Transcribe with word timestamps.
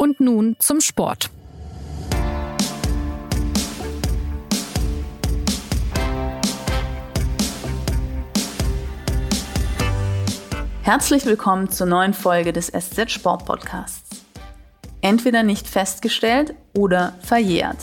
Und 0.00 0.20
nun 0.20 0.54
zum 0.60 0.80
Sport. 0.80 1.28
Herzlich 10.82 11.26
willkommen 11.26 11.68
zur 11.68 11.88
neuen 11.88 12.14
Folge 12.14 12.52
des 12.52 12.68
SZ 12.68 13.10
Sport 13.10 13.44
Podcasts. 13.44 14.22
Entweder 15.00 15.42
nicht 15.42 15.66
festgestellt 15.66 16.54
oder 16.76 17.14
verjährt. 17.20 17.78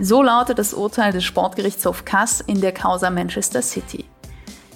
So 0.00 0.24
lautet 0.24 0.58
das 0.58 0.74
Urteil 0.74 1.12
des 1.12 1.22
Sportgerichtshofs 1.22 2.04
Kass 2.04 2.40
in 2.40 2.60
der 2.60 2.72
Causa 2.72 3.10
Manchester 3.10 3.62
City. 3.62 4.06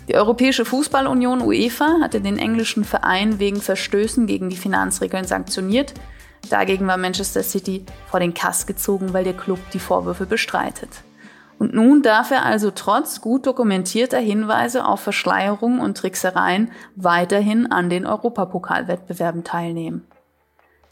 Die 0.07 0.15
Europäische 0.15 0.65
Fußballunion 0.65 1.41
UEFA 1.41 1.97
hatte 2.01 2.21
den 2.21 2.39
englischen 2.39 2.85
Verein 2.85 3.41
wegen 3.41 3.61
Verstößen 3.61 4.29
gegen 4.29 4.49
die 4.49 4.57
Finanzregeln 4.57 5.25
sanktioniert. 5.25 5.93
Dagegen 6.49 6.87
war 6.87 6.97
Manchester 6.97 7.43
City 7.43 7.85
vor 8.07 8.21
den 8.21 8.35
Kass 8.35 8.67
gezogen, 8.67 9.13
weil 9.13 9.25
der 9.25 9.35
Club 9.35 9.59
die 9.73 9.79
Vorwürfe 9.79 10.27
bestreitet. 10.27 10.91
Und 11.59 11.75
nun 11.75 12.03
darf 12.03 12.31
er 12.31 12.45
also 12.45 12.71
trotz 12.71 13.21
gut 13.21 13.47
dokumentierter 13.47 14.19
Hinweise 14.19 14.85
auf 14.87 15.01
Verschleierungen 15.01 15.81
und 15.81 15.97
Tricksereien 15.97 16.71
weiterhin 16.97 17.71
an 17.71 17.89
den 17.89 18.07
Europapokalwettbewerben 18.07 19.45
teilnehmen. 19.45 20.07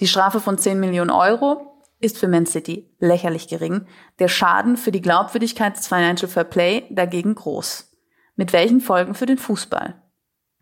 Die 0.01 0.07
Strafe 0.07 0.41
von 0.41 0.59
10 0.59 0.80
Millionen 0.80 1.10
Euro 1.10 1.73
ist 2.01 2.19
für 2.19 2.29
Man 2.29 2.46
City 2.46 2.91
lächerlich 2.98 3.48
gering, 3.48 3.87
der 4.19 4.29
Schaden 4.29 4.77
für 4.77 4.93
die 4.93 5.01
Glaubwürdigkeit 5.01 5.77
des 5.77 5.88
Financial 5.88 6.30
Fair 6.30 6.45
Play 6.45 6.84
dagegen 6.91 7.34
groß. 7.34 7.91
Mit 8.37 8.52
welchen 8.52 8.80
Folgen 8.80 9.15
für 9.15 9.27
den 9.27 9.38
Fußball? 9.38 9.95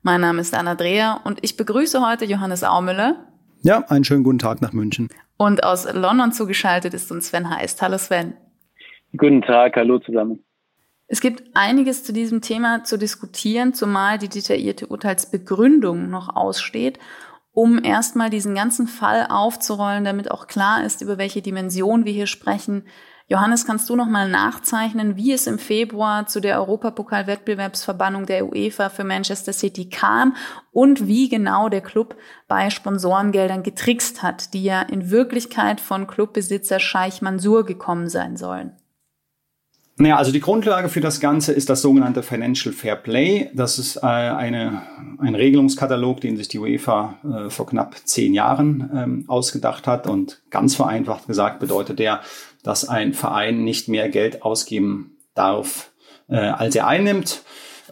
Mein 0.02 0.22
Name 0.22 0.40
ist 0.40 0.54
Anna 0.54 0.74
Dreher 0.74 1.20
und 1.24 1.38
ich 1.42 1.56
begrüße 1.56 2.06
heute 2.06 2.24
Johannes 2.24 2.64
Aumüller. 2.64 3.29
Ja, 3.62 3.84
einen 3.88 4.04
schönen 4.04 4.24
guten 4.24 4.38
Tag 4.38 4.62
nach 4.62 4.72
München. 4.72 5.08
Und 5.36 5.64
aus 5.64 5.86
London 5.92 6.32
zugeschaltet 6.32 6.94
ist 6.94 7.12
uns 7.12 7.28
Sven 7.28 7.50
Heist. 7.50 7.82
Hallo 7.82 7.98
Sven. 7.98 8.34
Guten 9.14 9.42
Tag, 9.42 9.76
hallo 9.76 9.98
zusammen. 9.98 10.42
Es 11.08 11.20
gibt 11.20 11.42
einiges 11.54 12.02
zu 12.02 12.14
diesem 12.14 12.40
Thema 12.40 12.84
zu 12.84 12.96
diskutieren, 12.96 13.74
zumal 13.74 14.16
die 14.16 14.28
detaillierte 14.28 14.86
Urteilsbegründung 14.86 16.08
noch 16.08 16.34
aussteht, 16.34 16.98
um 17.52 17.82
erstmal 17.84 18.30
diesen 18.30 18.54
ganzen 18.54 18.86
Fall 18.86 19.26
aufzurollen, 19.28 20.04
damit 20.04 20.30
auch 20.30 20.46
klar 20.46 20.82
ist, 20.84 21.02
über 21.02 21.18
welche 21.18 21.42
Dimension 21.42 22.06
wir 22.06 22.12
hier 22.12 22.28
sprechen, 22.28 22.84
Johannes, 23.32 23.64
kannst 23.64 23.88
du 23.88 23.94
noch 23.94 24.08
mal 24.08 24.28
nachzeichnen, 24.28 25.16
wie 25.16 25.30
es 25.30 25.46
im 25.46 25.60
Februar 25.60 26.26
zu 26.26 26.40
der 26.40 26.58
Europapokal-Wettbewerbsverbannung 26.58 28.26
der 28.26 28.50
UEFA 28.50 28.88
für 28.88 29.04
Manchester 29.04 29.52
City 29.52 29.88
kam 29.88 30.34
und 30.72 31.06
wie 31.06 31.28
genau 31.28 31.68
der 31.68 31.80
Club 31.80 32.16
bei 32.48 32.70
Sponsorengeldern 32.70 33.62
getrickst 33.62 34.24
hat, 34.24 34.52
die 34.52 34.64
ja 34.64 34.82
in 34.82 35.12
Wirklichkeit 35.12 35.80
von 35.80 36.08
Clubbesitzer 36.08 36.80
Scheich 36.80 37.22
Mansour 37.22 37.64
gekommen 37.64 38.08
sein 38.08 38.36
sollen? 38.36 38.72
Naja, 40.00 40.16
also 40.16 40.32
die 40.32 40.40
Grundlage 40.40 40.88
für 40.88 41.02
das 41.02 41.20
Ganze 41.20 41.52
ist 41.52 41.68
das 41.68 41.82
sogenannte 41.82 42.22
Financial 42.22 42.74
Fair 42.74 42.96
Play. 42.96 43.50
Das 43.54 43.78
ist 43.78 43.96
äh, 43.96 44.06
eine, 44.06 44.82
ein 45.18 45.34
Regelungskatalog, 45.34 46.22
den 46.22 46.38
sich 46.38 46.48
die 46.48 46.58
UEFA 46.58 47.18
äh, 47.22 47.50
vor 47.50 47.66
knapp 47.66 47.94
zehn 48.04 48.32
Jahren 48.32 48.90
ähm, 48.94 49.24
ausgedacht 49.28 49.86
hat. 49.86 50.06
Und 50.06 50.40
ganz 50.48 50.74
vereinfacht 50.74 51.26
gesagt 51.26 51.60
bedeutet 51.60 51.98
der, 51.98 52.22
dass 52.62 52.88
ein 52.88 53.14
Verein 53.14 53.64
nicht 53.64 53.88
mehr 53.88 54.08
Geld 54.08 54.42
ausgeben 54.42 55.16
darf, 55.34 55.92
äh, 56.28 56.36
als 56.36 56.74
er 56.74 56.86
einnimmt. 56.86 57.42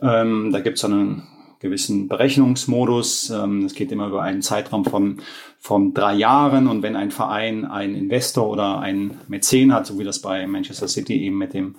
Ähm, 0.02 0.50
da 0.52 0.60
gibt 0.60 0.78
es 0.78 0.84
einen 0.84 1.26
gewissen 1.60 2.08
Berechnungsmodus. 2.08 3.30
Ähm, 3.30 3.64
es 3.64 3.74
geht 3.74 3.92
immer 3.92 4.08
über 4.08 4.22
einen 4.22 4.42
Zeitraum 4.42 4.84
von, 4.84 5.20
von 5.58 5.94
drei 5.94 6.14
Jahren. 6.14 6.68
Und 6.68 6.82
wenn 6.82 6.96
ein 6.96 7.10
Verein 7.10 7.64
einen 7.64 7.94
Investor 7.94 8.48
oder 8.48 8.78
einen 8.78 9.20
Mäzen 9.28 9.72
hat, 9.72 9.86
so 9.86 9.98
wie 9.98 10.04
das 10.04 10.20
bei 10.20 10.46
Manchester 10.46 10.88
City 10.88 11.14
eben 11.22 11.38
mit 11.38 11.54
dem 11.54 11.76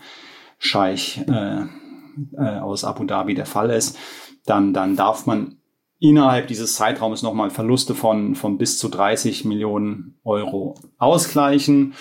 Scheich 0.57 1.21
äh, 1.27 1.61
äh, 2.37 2.59
aus 2.59 2.83
Abu 2.83 3.05
Dhabi 3.05 3.33
der 3.33 3.45
Fall 3.45 3.69
ist, 3.69 3.97
dann, 4.45 4.73
dann 4.73 4.95
darf 4.95 5.25
man 5.25 5.57
innerhalb 5.99 6.47
dieses 6.47 6.75
Zeitraums 6.75 7.23
nochmal 7.23 7.49
Verluste 7.49 7.93
von, 7.93 8.35
von 8.35 8.57
bis 8.57 8.77
zu 8.77 8.89
30 8.89 9.45
Millionen 9.45 10.19
Euro 10.23 10.75
ausgleichen. 10.97 11.93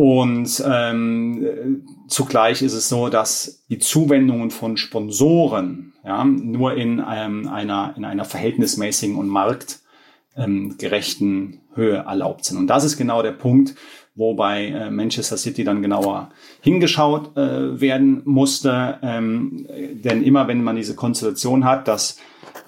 Und 0.00 0.64
ähm, 0.66 1.84
zugleich 2.08 2.62
ist 2.62 2.72
es 2.72 2.88
so, 2.88 3.10
dass 3.10 3.66
die 3.68 3.78
Zuwendungen 3.78 4.50
von 4.50 4.78
Sponsoren 4.78 5.92
ja, 6.02 6.24
nur 6.24 6.74
in, 6.74 7.04
ähm, 7.06 7.46
einer, 7.46 7.92
in 7.98 8.06
einer 8.06 8.24
verhältnismäßigen 8.24 9.16
und 9.16 9.28
marktgerechten 9.28 11.52
ähm, 11.52 11.60
Höhe 11.74 11.96
erlaubt 11.96 12.46
sind. 12.46 12.56
Und 12.56 12.68
das 12.68 12.84
ist 12.84 12.96
genau 12.96 13.22
der 13.22 13.32
Punkt, 13.32 13.74
wo 14.14 14.32
bei 14.32 14.68
äh, 14.68 14.90
Manchester 14.90 15.36
City 15.36 15.64
dann 15.64 15.82
genauer 15.82 16.30
hingeschaut 16.62 17.36
äh, 17.36 17.78
werden 17.78 18.22
musste. 18.24 18.98
Ähm, 19.02 19.66
denn 20.02 20.24
immer 20.24 20.48
wenn 20.48 20.64
man 20.64 20.76
diese 20.76 20.94
Konstellation 20.94 21.66
hat, 21.66 21.88
dass 21.88 22.16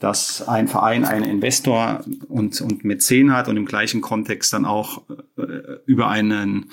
dass 0.03 0.49
ein 0.49 0.67
Verein 0.67 1.05
einen 1.05 1.25
Investor 1.25 2.01
und, 2.29 2.61
und 2.61 2.85
Mäzen 2.85 3.33
hat 3.33 3.49
und 3.49 3.57
im 3.57 3.67
gleichen 3.67 4.01
Kontext 4.01 4.53
dann 4.53 4.65
auch 4.65 5.03
äh, 5.39 5.43
über 5.87 6.09
einen 6.09 6.71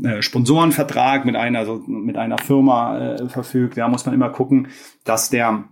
äh, 0.00 0.22
Sponsorenvertrag 0.22 1.24
mit 1.24 1.34
einer, 1.34 1.58
also 1.58 1.82
mit 1.88 2.16
einer 2.16 2.38
Firma 2.38 3.16
äh, 3.16 3.28
verfügt. 3.28 3.78
Da 3.78 3.88
muss 3.88 4.06
man 4.06 4.14
immer 4.14 4.30
gucken, 4.30 4.68
dass 5.04 5.28
der 5.28 5.64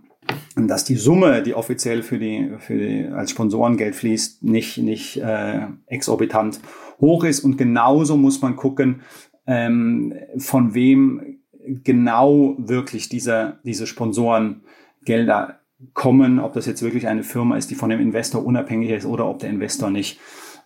dass 0.57 0.83
die 0.83 0.95
Summe, 0.95 1.41
die 1.41 1.53
offiziell 1.53 2.03
für 2.03 2.19
die, 2.19 2.51
für 2.59 2.77
die 2.77 3.07
als 3.07 3.31
Sponsorengeld 3.31 3.95
fließt, 3.95 4.43
nicht, 4.43 4.77
nicht 4.77 5.15
äh, 5.21 5.67
exorbitant 5.85 6.59
hoch 6.99 7.23
ist. 7.23 7.39
Und 7.39 7.57
genauso 7.57 8.17
muss 8.17 8.41
man 8.41 8.57
gucken, 8.57 9.03
ähm, 9.45 10.13
von 10.37 10.73
wem 10.73 11.39
genau 11.85 12.55
wirklich 12.57 13.07
diese, 13.07 13.59
diese 13.63 13.87
Sponsorengelder 13.87 15.61
kommen, 15.93 16.39
ob 16.39 16.53
das 16.53 16.65
jetzt 16.65 16.81
wirklich 16.81 17.07
eine 17.07 17.23
Firma 17.23 17.57
ist, 17.57 17.69
die 17.69 17.75
von 17.75 17.89
dem 17.89 17.99
Investor 17.99 18.45
unabhängig 18.45 18.89
ist 18.89 19.05
oder 19.05 19.27
ob 19.27 19.39
der 19.39 19.49
Investor 19.49 19.89
nicht 19.89 20.19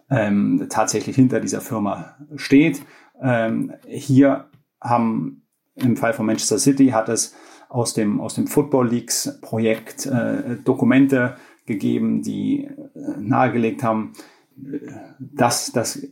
ähm, 0.09 0.67
tatsächlich 0.69 1.15
hinter 1.15 1.39
dieser 1.39 1.61
Firma 1.61 2.15
steht. 2.35 2.81
Ähm, 3.21 3.73
hier 3.87 4.45
haben 4.79 5.43
im 5.75 5.97
Fall 5.97 6.13
von 6.13 6.25
Manchester 6.25 6.59
City 6.59 6.87
hat 6.89 7.09
es 7.09 7.35
aus 7.69 7.93
dem, 7.93 8.19
aus 8.19 8.35
dem 8.35 8.47
Football 8.47 8.89
Leagues 8.89 9.39
Projekt 9.41 10.05
äh, 10.05 10.57
Dokumente 10.63 11.37
gegeben, 11.65 12.21
die 12.21 12.65
äh, 12.65 12.77
nahegelegt 13.19 13.83
haben, 13.83 14.13
äh, 14.57 14.79
dass, 15.19 15.71
dass 15.71 16.05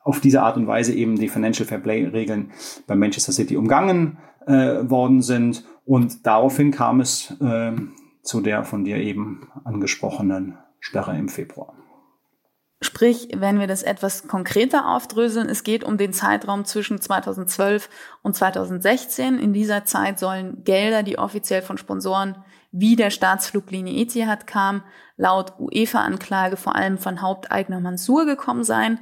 auf 0.00 0.20
diese 0.20 0.42
Art 0.42 0.56
und 0.56 0.66
Weise 0.66 0.94
eben 0.94 1.16
die 1.16 1.28
Financial 1.28 1.66
Fair 1.66 1.78
Play 1.78 2.06
Regeln 2.06 2.52
bei 2.86 2.94
Manchester 2.94 3.32
City 3.32 3.56
umgangen 3.56 4.18
äh, 4.46 4.88
worden 4.88 5.22
sind. 5.22 5.64
Und 5.84 6.26
daraufhin 6.26 6.70
kam 6.70 7.00
es 7.00 7.34
äh, 7.40 7.72
zu 8.26 8.40
der 8.40 8.64
von 8.64 8.84
dir 8.84 8.96
eben 8.96 9.50
angesprochenen 9.64 10.58
Sperre 10.80 11.16
im 11.16 11.28
Februar. 11.28 11.74
Sprich, 12.82 13.28
wenn 13.34 13.58
wir 13.58 13.66
das 13.66 13.82
etwas 13.82 14.28
konkreter 14.28 14.86
aufdröseln, 14.88 15.48
es 15.48 15.64
geht 15.64 15.82
um 15.82 15.96
den 15.96 16.12
Zeitraum 16.12 16.66
zwischen 16.66 17.00
2012 17.00 17.88
und 18.22 18.36
2016. 18.36 19.38
In 19.38 19.54
dieser 19.54 19.86
Zeit 19.86 20.18
sollen 20.18 20.62
Gelder, 20.62 21.02
die 21.02 21.18
offiziell 21.18 21.62
von 21.62 21.78
Sponsoren 21.78 22.36
wie 22.72 22.94
der 22.94 23.08
Staatsfluglinie 23.08 24.02
Etihad 24.02 24.46
kam, 24.46 24.82
laut 25.16 25.54
UEFA-Anklage 25.58 26.58
vor 26.58 26.76
allem 26.76 26.98
von 26.98 27.22
Haupteigner 27.22 27.80
Mansur 27.80 28.26
gekommen 28.26 28.64
sein, 28.64 29.00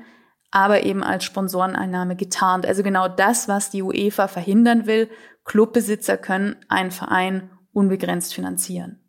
aber 0.52 0.84
eben 0.84 1.02
als 1.02 1.24
Sponsoreneinnahme 1.24 2.14
getarnt. 2.14 2.66
Also 2.66 2.84
genau 2.84 3.08
das, 3.08 3.48
was 3.48 3.70
die 3.70 3.82
UEFA 3.82 4.28
verhindern 4.28 4.86
will. 4.86 5.10
Clubbesitzer 5.44 6.16
können 6.16 6.54
einen 6.68 6.92
Verein 6.92 7.50
unbegrenzt 7.72 8.32
finanzieren. 8.32 9.03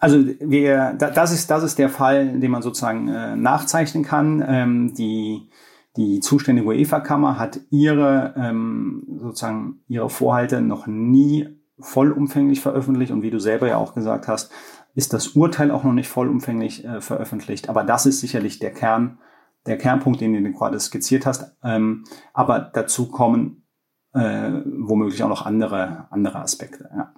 Also 0.00 0.24
wir, 0.40 0.94
das 0.94 1.30
ist 1.30 1.50
das 1.50 1.62
ist 1.62 1.78
der 1.78 1.90
Fall, 1.90 2.40
den 2.40 2.50
man 2.50 2.62
sozusagen 2.62 3.08
äh, 3.08 3.36
nachzeichnen 3.36 4.02
kann. 4.02 4.42
Ähm, 4.46 4.94
die 4.94 5.50
die 5.96 6.20
zuständige 6.20 6.68
UEFA-Kammer 6.68 7.38
hat 7.38 7.60
ihre 7.70 8.34
ähm, 8.36 9.04
sozusagen 9.20 9.80
ihre 9.88 10.08
Vorhalte 10.08 10.62
noch 10.62 10.86
nie 10.86 11.48
vollumfänglich 11.78 12.60
veröffentlicht 12.60 13.12
und 13.12 13.22
wie 13.22 13.30
du 13.30 13.38
selber 13.38 13.68
ja 13.68 13.76
auch 13.76 13.94
gesagt 13.94 14.26
hast, 14.26 14.50
ist 14.94 15.12
das 15.12 15.28
Urteil 15.28 15.70
auch 15.70 15.84
noch 15.84 15.92
nicht 15.92 16.08
vollumfänglich 16.08 16.84
äh, 16.84 17.00
veröffentlicht. 17.00 17.68
Aber 17.68 17.84
das 17.84 18.06
ist 18.06 18.20
sicherlich 18.20 18.58
der 18.58 18.72
Kern, 18.72 19.18
der 19.66 19.78
Kernpunkt, 19.78 20.20
den 20.20 20.32
du 20.32 20.52
gerade 20.52 20.80
skizziert 20.80 21.26
hast. 21.26 21.56
Ähm, 21.62 22.04
aber 22.32 22.58
dazu 22.58 23.08
kommen 23.10 23.66
äh, 24.14 24.62
womöglich 24.64 25.22
auch 25.22 25.28
noch 25.28 25.44
andere 25.46 26.06
andere 26.10 26.40
Aspekte. 26.40 26.88
Ja. 26.94 27.12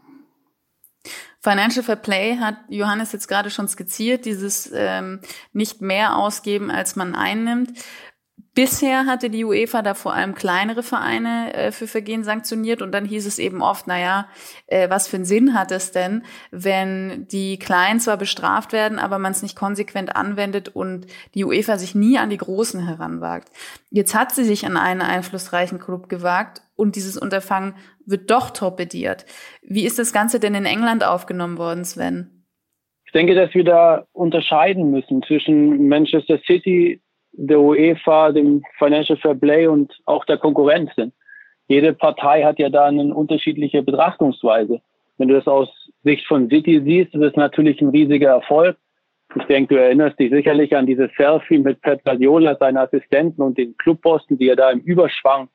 Financial 1.42 1.82
Fair 1.82 1.96
Play 1.96 2.38
hat 2.38 2.56
Johannes 2.68 3.10
jetzt 3.12 3.26
gerade 3.26 3.50
schon 3.50 3.66
skizziert, 3.66 4.24
dieses 4.26 4.70
ähm, 4.72 5.20
nicht 5.52 5.82
mehr 5.82 6.16
ausgeben, 6.16 6.70
als 6.70 6.94
man 6.94 7.16
einnimmt. 7.16 7.72
Bisher 8.54 9.06
hatte 9.06 9.30
die 9.30 9.46
UEFA 9.46 9.80
da 9.80 9.94
vor 9.94 10.12
allem 10.12 10.34
kleinere 10.34 10.82
Vereine 10.82 11.54
äh, 11.54 11.72
für 11.72 11.86
Vergehen 11.86 12.22
sanktioniert 12.22 12.82
und 12.82 12.92
dann 12.92 13.06
hieß 13.06 13.26
es 13.26 13.38
eben 13.38 13.62
oft, 13.62 13.86
naja, 13.86 14.28
äh, 14.66 14.90
was 14.90 15.08
für 15.08 15.16
einen 15.16 15.24
Sinn 15.24 15.54
hat 15.54 15.70
es 15.70 15.90
denn, 15.90 16.22
wenn 16.50 17.26
die 17.28 17.58
Kleinen 17.58 17.98
zwar 17.98 18.18
bestraft 18.18 18.74
werden, 18.74 18.98
aber 18.98 19.18
man 19.18 19.32
es 19.32 19.42
nicht 19.42 19.56
konsequent 19.56 20.16
anwendet 20.16 20.68
und 20.68 21.06
die 21.34 21.46
UEFA 21.46 21.78
sich 21.78 21.94
nie 21.94 22.18
an 22.18 22.28
die 22.28 22.36
Großen 22.36 22.86
heranwagt. 22.86 23.48
Jetzt 23.88 24.14
hat 24.14 24.32
sie 24.32 24.44
sich 24.44 24.66
an 24.66 24.76
einen 24.76 25.00
einflussreichen 25.00 25.78
Club 25.78 26.10
gewagt 26.10 26.60
und 26.76 26.94
dieses 26.94 27.16
Unterfangen 27.16 27.74
wird 28.04 28.30
doch 28.30 28.50
torpediert. 28.50 29.24
Wie 29.62 29.86
ist 29.86 29.98
das 29.98 30.12
Ganze 30.12 30.40
denn 30.40 30.54
in 30.54 30.66
England 30.66 31.04
aufgenommen 31.04 31.56
worden, 31.56 31.86
Sven? 31.86 32.44
Ich 33.06 33.12
denke, 33.12 33.34
dass 33.34 33.54
wir 33.54 33.64
da 33.64 34.06
unterscheiden 34.12 34.90
müssen 34.90 35.22
zwischen 35.22 35.88
Manchester 35.88 36.38
City, 36.46 37.00
der 37.32 37.60
UEFA, 37.60 38.32
dem 38.32 38.62
Financial 38.78 39.18
Fair 39.18 39.34
Play 39.34 39.66
und 39.66 39.92
auch 40.04 40.24
der 40.24 40.38
Konkurrenz 40.38 40.94
sind. 40.94 41.12
Jede 41.68 41.92
Partei 41.94 42.42
hat 42.42 42.58
ja 42.58 42.68
da 42.68 42.86
eine 42.86 43.14
unterschiedliche 43.14 43.82
Betrachtungsweise. 43.82 44.80
Wenn 45.18 45.28
du 45.28 45.34
das 45.34 45.46
aus 45.46 45.68
Sicht 46.04 46.26
von 46.26 46.48
City 46.48 46.82
siehst, 46.84 47.14
ist 47.14 47.22
es 47.22 47.36
natürlich 47.36 47.80
ein 47.80 47.88
riesiger 47.88 48.30
Erfolg. 48.30 48.76
Ich 49.34 49.44
denke, 49.44 49.74
du 49.74 49.80
erinnerst 49.80 50.18
dich 50.18 50.30
sicherlich 50.30 50.76
an 50.76 50.86
dieses 50.86 51.10
Selfie 51.16 51.58
mit 51.58 51.80
Pep 51.80 52.04
Guardiola, 52.04 52.56
seinen 52.56 52.76
Assistenten 52.76 53.40
und 53.40 53.56
den 53.56 53.76
Clubposten, 53.78 54.36
die 54.36 54.46
ja 54.46 54.56
da 54.56 54.70
im 54.70 54.80
Überschwang 54.80 55.48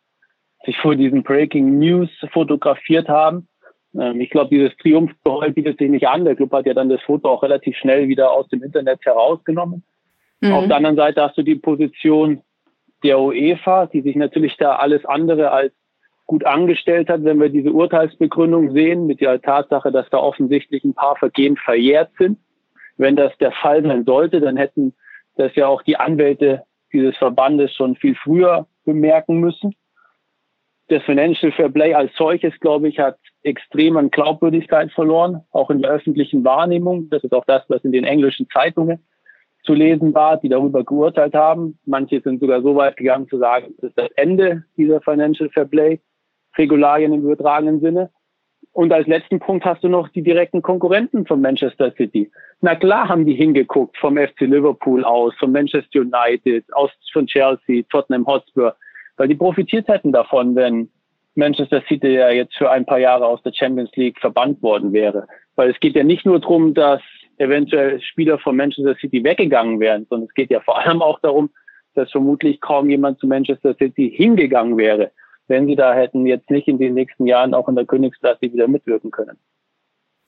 sich 0.66 0.78
vor 0.78 0.96
diesen 0.96 1.22
Breaking 1.22 1.78
News 1.78 2.10
fotografiert 2.32 3.08
haben. 3.08 3.48
Ähm, 4.00 4.20
ich 4.20 4.30
glaube, 4.30 4.50
dieses 4.50 4.76
Triumphgeheul 4.78 5.52
bietet 5.52 5.78
sich 5.78 5.90
nicht 5.90 6.08
an. 6.08 6.26
Der 6.26 6.36
Club 6.36 6.52
hat 6.52 6.66
ja 6.66 6.74
dann 6.74 6.90
das 6.90 7.02
Foto 7.02 7.30
auch 7.30 7.44
relativ 7.44 7.78
schnell 7.78 8.08
wieder 8.08 8.32
aus 8.32 8.48
dem 8.50 8.64
Internet 8.64 9.06
herausgenommen. 9.06 9.84
Mhm. 10.42 10.54
Auf 10.54 10.68
der 10.68 10.78
anderen 10.78 10.96
Seite 10.96 11.22
hast 11.22 11.38
du 11.38 11.44
die 11.44 11.56
Position 11.56 12.42
der 13.04 13.20
UEFA, 13.20 13.88
die 13.88 14.02
sich 14.02 14.16
natürlich 14.16 14.58
da 14.58 14.76
alles 14.76 15.06
andere 15.06 15.52
als 15.52 15.74
gut 16.26 16.46
angestellt 16.46 17.10
hat, 17.10 17.24
wenn 17.24 17.40
wir 17.40 17.50
diese 17.50 17.72
Urteilsbegründung 17.72 18.72
sehen, 18.74 19.08
mit 19.08 19.22
der 19.22 19.42
Tatsache, 19.42 19.92
dass 19.92 20.10
da 20.10 20.18
offensichtlich 20.18 20.84
ein 20.84 20.94
paar 20.94 21.16
Vergehen 21.16 21.56
verjährt 21.56 22.12
sind. 22.20 22.38
Wenn 22.98 23.16
das 23.16 23.36
der 23.38 23.52
Fall 23.52 23.84
sein 23.84 24.04
sollte, 24.04 24.42
dann 24.42 24.58
hätten 24.58 24.94
das 25.36 25.56
ja 25.56 25.68
auch 25.68 25.84
die 25.84 25.98
Anwälte 25.98 26.64
dieses 26.92 27.16
Verbandes 27.18 27.74
schon 27.74 27.96
viel 27.96 28.16
früher 28.16 28.68
bemerken 28.84 29.40
müssen. 29.40 29.74
Das 30.90 31.04
Financial 31.04 31.52
Fair 31.52 31.70
Play 31.70 31.94
als 31.94 32.14
solches, 32.16 32.58
glaube 32.60 32.88
ich, 32.88 33.00
hat 33.00 33.18
extrem 33.44 33.98
an 33.98 34.10
Glaubwürdigkeit 34.10 34.92
verloren, 34.92 35.44
auch 35.52 35.70
in 35.70 35.82
der 35.82 35.92
öffentlichen 35.92 36.44
Wahrnehmung. 36.44 37.10
Das 37.10 37.24
ist 37.24 37.34
auch 37.34 37.46
das, 37.46 37.64
was 37.70 37.84
in 37.84 37.92
den 37.92 38.04
englischen 38.04 38.48
Zeitungen 38.50 39.06
zu 39.68 39.74
lesen 39.74 40.16
war, 40.16 40.38
die 40.38 40.50
darüber 40.50 40.84
geurteilt 40.84 41.36
haben. 41.36 41.78
Manche 41.86 42.22
sind 42.22 42.40
sogar 42.40 42.64
so 42.64 42.76
weit 42.76 42.98
gegangen 42.98 43.28
zu 43.28 43.38
sagen, 43.38 43.76
das 43.78 43.90
ist 43.90 44.00
das 44.00 44.10
Ende 44.16 44.64
dieser 44.78 45.02
Financial 45.02 45.50
Fair 45.50 45.66
Play 45.66 46.00
Regularien 46.58 47.14
im 47.14 47.22
übertragenen 47.22 47.80
Sinne. 47.82 48.10
Und 48.72 48.92
als 48.94 49.08
letzten 49.08 49.40
Punkt 49.40 49.66
hast 49.66 49.84
du 49.84 49.90
noch 49.90 50.08
die 50.10 50.22
direkten 50.22 50.62
Konkurrenten 50.62 51.26
von 51.26 51.42
Manchester 51.42 51.92
City. 51.98 52.32
Na 52.62 52.76
klar 52.76 53.10
haben 53.10 53.26
die 53.26 53.34
hingeguckt 53.34 53.98
vom 53.98 54.18
FC 54.18 54.42
Liverpool 54.42 55.04
aus, 55.04 55.34
von 55.40 55.52
Manchester 55.52 56.00
United, 56.00 56.66
aus 56.74 56.92
von 57.12 57.28
Chelsea, 57.28 57.84
Tottenham 57.90 58.26
Hotspur, 58.26 58.76
weil 59.18 59.28
die 59.28 59.36
profitiert 59.36 59.88
hätten 59.88 60.12
davon, 60.12 60.56
wenn 60.56 60.90
Manchester 61.36 61.84
City 61.88 62.14
ja 62.16 62.30
jetzt 62.30 62.56
für 62.56 62.70
ein 62.70 62.86
paar 62.86 63.00
Jahre 63.00 63.26
aus 63.26 63.42
der 63.44 63.54
Champions 63.54 63.92
League 63.96 64.20
verbannt 64.20 64.62
worden 64.62 64.94
wäre. 64.94 65.28
Weil 65.56 65.70
es 65.70 65.80
geht 65.80 65.96
ja 65.96 66.04
nicht 66.04 66.26
nur 66.26 66.40
darum, 66.40 66.74
dass 66.74 67.02
eventuell 67.38 68.02
Spieler 68.02 68.40
von 68.40 68.56
Manchester 68.56 68.96
City 69.00 69.24
weggegangen 69.24 69.80
wären, 69.80 70.06
sondern 70.10 70.28
es 70.28 70.34
geht 70.34 70.50
ja 70.50 70.60
vor 70.60 70.80
allem 70.80 71.02
auch 71.02 71.20
darum, 71.20 71.50
dass 71.94 72.12
vermutlich 72.12 72.62
kaum 72.62 72.90
jemand 72.90 73.20
zu 73.20 73.28
Manchester 73.28 73.76
City 73.76 74.12
hingegangen 74.16 74.78
wäre, 74.78 75.12
wenn 75.48 75.66
sie 75.66 75.76
da 75.76 75.94
hätten 75.94 76.26
jetzt 76.26 76.50
nicht 76.50 76.68
in 76.68 76.78
den 76.78 76.94
nächsten 76.94 77.26
Jahren 77.26 77.54
auch 77.54 77.68
in 77.68 77.76
der 77.76 77.86
Königsklasse 77.86 78.42
wieder 78.42 78.68
mitwirken 78.68 79.12
können. 79.12 79.38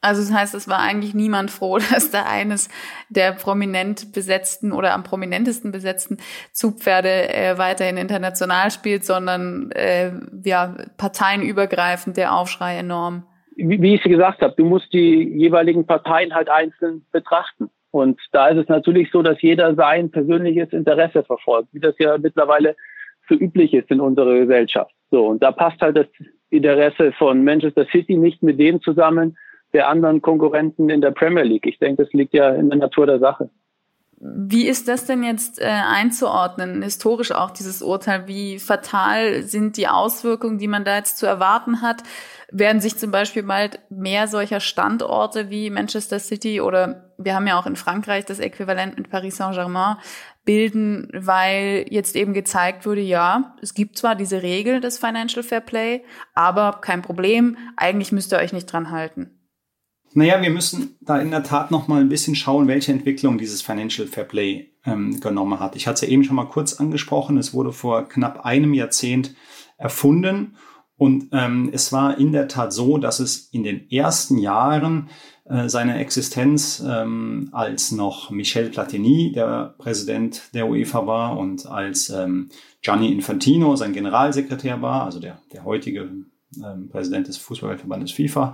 Also 0.02 0.22
das 0.22 0.32
heißt, 0.32 0.56
es 0.56 0.70
war 0.70 0.80
eigentlich 0.80 1.14
niemand 1.14 1.52
froh, 1.52 1.78
dass 1.92 2.12
da 2.12 2.24
eines 2.24 2.70
der 3.10 3.34
prominent 3.34 4.14
besetzten 4.14 4.72
oder 4.72 4.94
am 4.94 5.04
prominentesten 5.04 5.72
besetzten 5.72 6.18
Zugpferde 6.54 7.34
äh, 7.34 7.58
weiterhin 7.58 7.98
international 7.98 8.72
spielt, 8.72 9.04
sondern 9.06 9.72
äh, 9.72 10.12
ja 10.44 10.76
parteienübergreifend 10.98 12.18
der 12.18 12.34
Aufschrei 12.34 12.78
enorm 12.78 13.29
wie, 13.68 13.96
ich 13.96 14.04
gesagt 14.04 14.42
habe, 14.42 14.54
du 14.58 14.66
musst 14.66 14.92
die 14.94 15.24
jeweiligen 15.38 15.86
Parteien 15.86 16.34
halt 16.34 16.50
einzeln 16.50 17.06
betrachten. 17.12 17.70
Und 17.92 18.20
da 18.32 18.48
ist 18.48 18.58
es 18.58 18.68
natürlich 18.68 19.12
so, 19.12 19.22
dass 19.22 19.42
jeder 19.42 19.76
sein 19.76 20.12
persönliches 20.12 20.72
Interesse 20.74 21.24
verfolgt, 21.24 21.70
wie 21.74 21.80
das 21.80 21.96
ja 21.98 22.18
mittlerweile 22.18 22.76
so 23.28 23.36
üblich 23.36 23.74
ist 23.74 23.90
in 23.90 24.00
unserer 24.00 24.38
Gesellschaft. 24.40 24.94
So, 25.12 25.28
und 25.28 25.42
da 25.42 25.52
passt 25.52 25.82
halt 25.82 25.98
das 25.98 26.08
Interesse 26.50 27.12
von 27.14 27.44
Manchester 27.44 27.86
City 27.92 28.16
nicht 28.16 28.44
mit 28.44 28.60
dem 28.60 28.82
zusammen 28.82 29.38
der 29.74 29.88
anderen 29.88 30.22
Konkurrenten 30.22 30.90
in 30.90 31.02
der 31.02 31.12
Premier 31.12 31.44
League. 31.44 31.68
Ich 31.68 31.78
denke, 31.80 32.04
das 32.04 32.14
liegt 32.14 32.34
ja 32.34 32.50
in 32.50 32.70
der 32.70 32.80
Natur 32.80 33.06
der 33.06 33.20
Sache. 33.20 33.50
Wie 34.22 34.68
ist 34.68 34.88
das 34.88 35.06
denn 35.06 35.24
jetzt 35.24 35.62
äh, 35.62 35.66
einzuordnen, 35.66 36.82
historisch 36.82 37.32
auch 37.32 37.52
dieses 37.52 37.82
Urteil? 37.82 38.28
Wie 38.28 38.60
fatal 38.60 39.44
sind 39.44 39.78
die 39.78 39.88
Auswirkungen, 39.88 40.58
die 40.58 40.68
man 40.68 40.84
da 40.84 40.98
jetzt 40.98 41.18
zu 41.18 41.26
erwarten 41.26 41.82
hat? 41.82 42.04
werden 42.52 42.82
sich 42.82 42.98
zum 42.98 43.12
Beispiel 43.12 43.44
bald 43.44 43.80
mehr 43.90 44.28
solcher 44.28 44.60
Standorte 44.60 45.50
wie 45.50 45.70
Manchester 45.70 46.20
City 46.20 46.62
oder 46.62 47.12
wir 47.18 47.36
haben 47.36 47.48
ja 47.48 47.60
auch 47.60 47.66
in 47.66 47.76
Frankreich 47.76 48.26
das 48.26 48.40
Äquivalent 48.40 48.98
mit 48.98 49.10
Paris 49.10 49.38
Saint-Germain 49.38 49.98
bilden, 50.46 51.10
weil 51.14 51.86
jetzt 51.90 52.16
eben 52.16 52.34
gezeigt 52.34 52.86
wurde, 52.86 53.02
ja, 53.02 53.56
es 53.62 53.74
gibt 53.74 53.98
zwar 53.98 54.16
diese 54.16 54.42
Regel 54.42 54.80
des 54.82 54.98
Financial 54.98 55.44
Fair 55.44 55.62
Play, 55.62 56.04
aber 56.34 56.80
kein 56.82 57.02
Problem, 57.02 57.58
eigentlich 57.76 58.12
müsst 58.12 58.34
ihr 58.34 58.40
euch 58.40 58.54
nicht 58.54 58.66
dran 58.66 58.90
halten. 58.90 59.39
Naja, 60.14 60.42
wir 60.42 60.50
müssen 60.50 60.98
da 61.02 61.20
in 61.20 61.32
der 61.32 61.44
Tat 61.44 61.70
noch 61.70 61.88
mal 61.88 62.02
ein 62.02 62.10
bisschen 62.10 62.36
schauen, 62.36 62.68
welche 62.68 62.92
Entwicklung 62.92 63.38
dieses 63.38 63.62
Financial 63.62 64.08
Fair 64.08 64.24
Play 64.24 64.72
ähm, 64.86 65.20
genommen 65.20 65.60
hat. 65.60 65.76
Ich 65.76 65.88
hatte 65.88 65.96
es 65.96 66.02
ja 66.02 66.08
eben 66.08 66.24
schon 66.24 66.36
mal 66.36 66.46
kurz 66.46 66.74
angesprochen. 66.74 67.38
Es 67.38 67.54
wurde 67.54 67.72
vor 67.72 68.08
knapp 68.08 68.46
einem 68.46 68.74
Jahrzehnt 68.74 69.36
erfunden 69.78 70.56
und 71.00 71.30
ähm, 71.32 71.70
es 71.72 71.94
war 71.94 72.18
in 72.18 72.34
der 72.34 72.50
Tat 72.50 72.74
so, 72.74 72.98
dass 72.98 73.22
es 73.22 73.48
in 73.54 73.64
den 73.64 73.90
ersten 73.90 74.38
Jahren 74.38 75.10
äh, 75.46 75.70
seiner 75.70 75.98
Existenz, 75.98 76.84
ähm, 76.86 77.48
als 77.54 77.92
noch 77.92 78.32
Michel 78.32 78.70
Platini 78.70 79.32
der 79.32 79.76
Präsident 79.78 80.54
der 80.54 80.68
UEFA 80.68 81.08
war 81.08 81.38
und 81.38 81.66
als 81.66 82.10
ähm, 82.10 82.50
Gianni 82.82 83.14
Infantino 83.14 83.78
sein 83.78 83.94
Generalsekretär 83.94 84.82
war, 84.82 85.06
also 85.06 85.22
der, 85.22 85.40
der 85.54 85.64
heutige 85.64 86.10
ähm, 86.58 86.90
Präsident 86.90 87.30
des 87.30 87.38
Fußballweltverbandes 87.38 88.12
FIFA, 88.12 88.54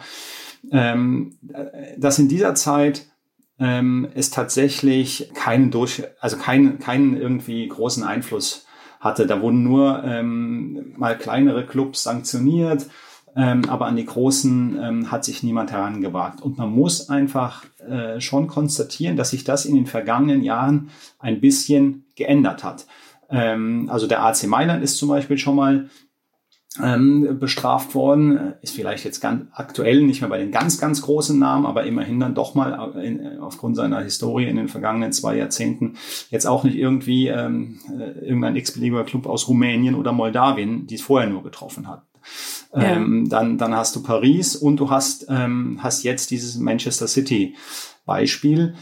ähm, 0.71 1.37
dass 1.97 2.19
in 2.19 2.27
dieser 2.27 2.55
Zeit 2.55 3.05
ähm, 3.59 4.07
es 4.13 4.31
tatsächlich 4.31 5.31
keinen 5.33 5.71
durch, 5.71 6.03
also 6.19 6.37
keinen, 6.37 6.79
keinen 6.79 7.15
irgendwie 7.15 7.67
großen 7.67 8.03
Einfluss 8.03 8.65
hatte. 8.99 9.27
Da 9.27 9.41
wurden 9.41 9.63
nur 9.63 10.03
ähm, 10.03 10.93
mal 10.97 11.17
kleinere 11.17 11.65
Clubs 11.65 12.03
sanktioniert, 12.03 12.87
ähm, 13.35 13.63
aber 13.69 13.85
an 13.85 13.95
die 13.95 14.05
großen 14.05 14.79
ähm, 14.81 15.11
hat 15.11 15.25
sich 15.25 15.43
niemand 15.43 15.71
herangewagt. 15.71 16.41
Und 16.41 16.57
man 16.57 16.69
muss 16.69 17.09
einfach 17.09 17.65
äh, 17.87 18.19
schon 18.19 18.47
konstatieren, 18.47 19.17
dass 19.17 19.31
sich 19.31 19.43
das 19.43 19.65
in 19.65 19.75
den 19.75 19.85
vergangenen 19.85 20.43
Jahren 20.43 20.89
ein 21.19 21.39
bisschen 21.39 22.05
geändert 22.15 22.63
hat. 22.63 22.85
Ähm, 23.29 23.89
also 23.91 24.07
der 24.07 24.23
AC 24.23 24.47
Mailand 24.47 24.83
ist 24.83 24.97
zum 24.97 25.09
Beispiel 25.09 25.37
schon 25.37 25.55
mal 25.55 25.89
ähm, 26.83 27.37
bestraft 27.39 27.95
worden. 27.95 28.53
Ist 28.61 28.75
vielleicht 28.75 29.05
jetzt 29.05 29.21
ganz 29.21 29.45
aktuell 29.53 30.01
nicht 30.01 30.21
mehr 30.21 30.29
bei 30.29 30.37
den 30.37 30.51
ganz, 30.51 30.79
ganz 30.79 31.01
großen 31.01 31.37
Namen, 31.37 31.65
aber 31.65 31.83
immerhin 31.83 32.19
dann 32.19 32.35
doch 32.35 32.55
mal 32.55 32.95
in, 33.01 33.39
aufgrund 33.39 33.75
seiner 33.75 34.01
Historie 34.01 34.47
in 34.47 34.57
den 34.57 34.67
vergangenen 34.67 35.11
zwei 35.11 35.37
Jahrzehnten 35.37 35.95
jetzt 36.29 36.45
auch 36.45 36.63
nicht 36.63 36.75
irgendwie 36.75 37.27
ähm, 37.27 37.79
äh, 37.97 38.25
irgendein 38.25 38.55
x-beliebiger 38.55 39.03
Club 39.03 39.27
aus 39.27 39.47
Rumänien 39.47 39.95
oder 39.95 40.11
Moldawien, 40.11 40.87
die 40.87 40.95
es 40.95 41.01
vorher 41.01 41.29
nur 41.29 41.43
getroffen 41.43 41.87
hat. 41.87 42.03
Ja. 42.73 42.95
Ähm, 42.95 43.29
dann, 43.29 43.57
dann 43.57 43.75
hast 43.75 43.95
du 43.95 44.03
Paris 44.03 44.55
und 44.55 44.77
du 44.77 44.89
hast, 44.89 45.27
ähm, 45.29 45.79
hast 45.81 46.03
jetzt 46.03 46.31
dieses 46.31 46.57
Manchester 46.57 47.07
City 47.07 47.55
Beispiel, 48.05 48.75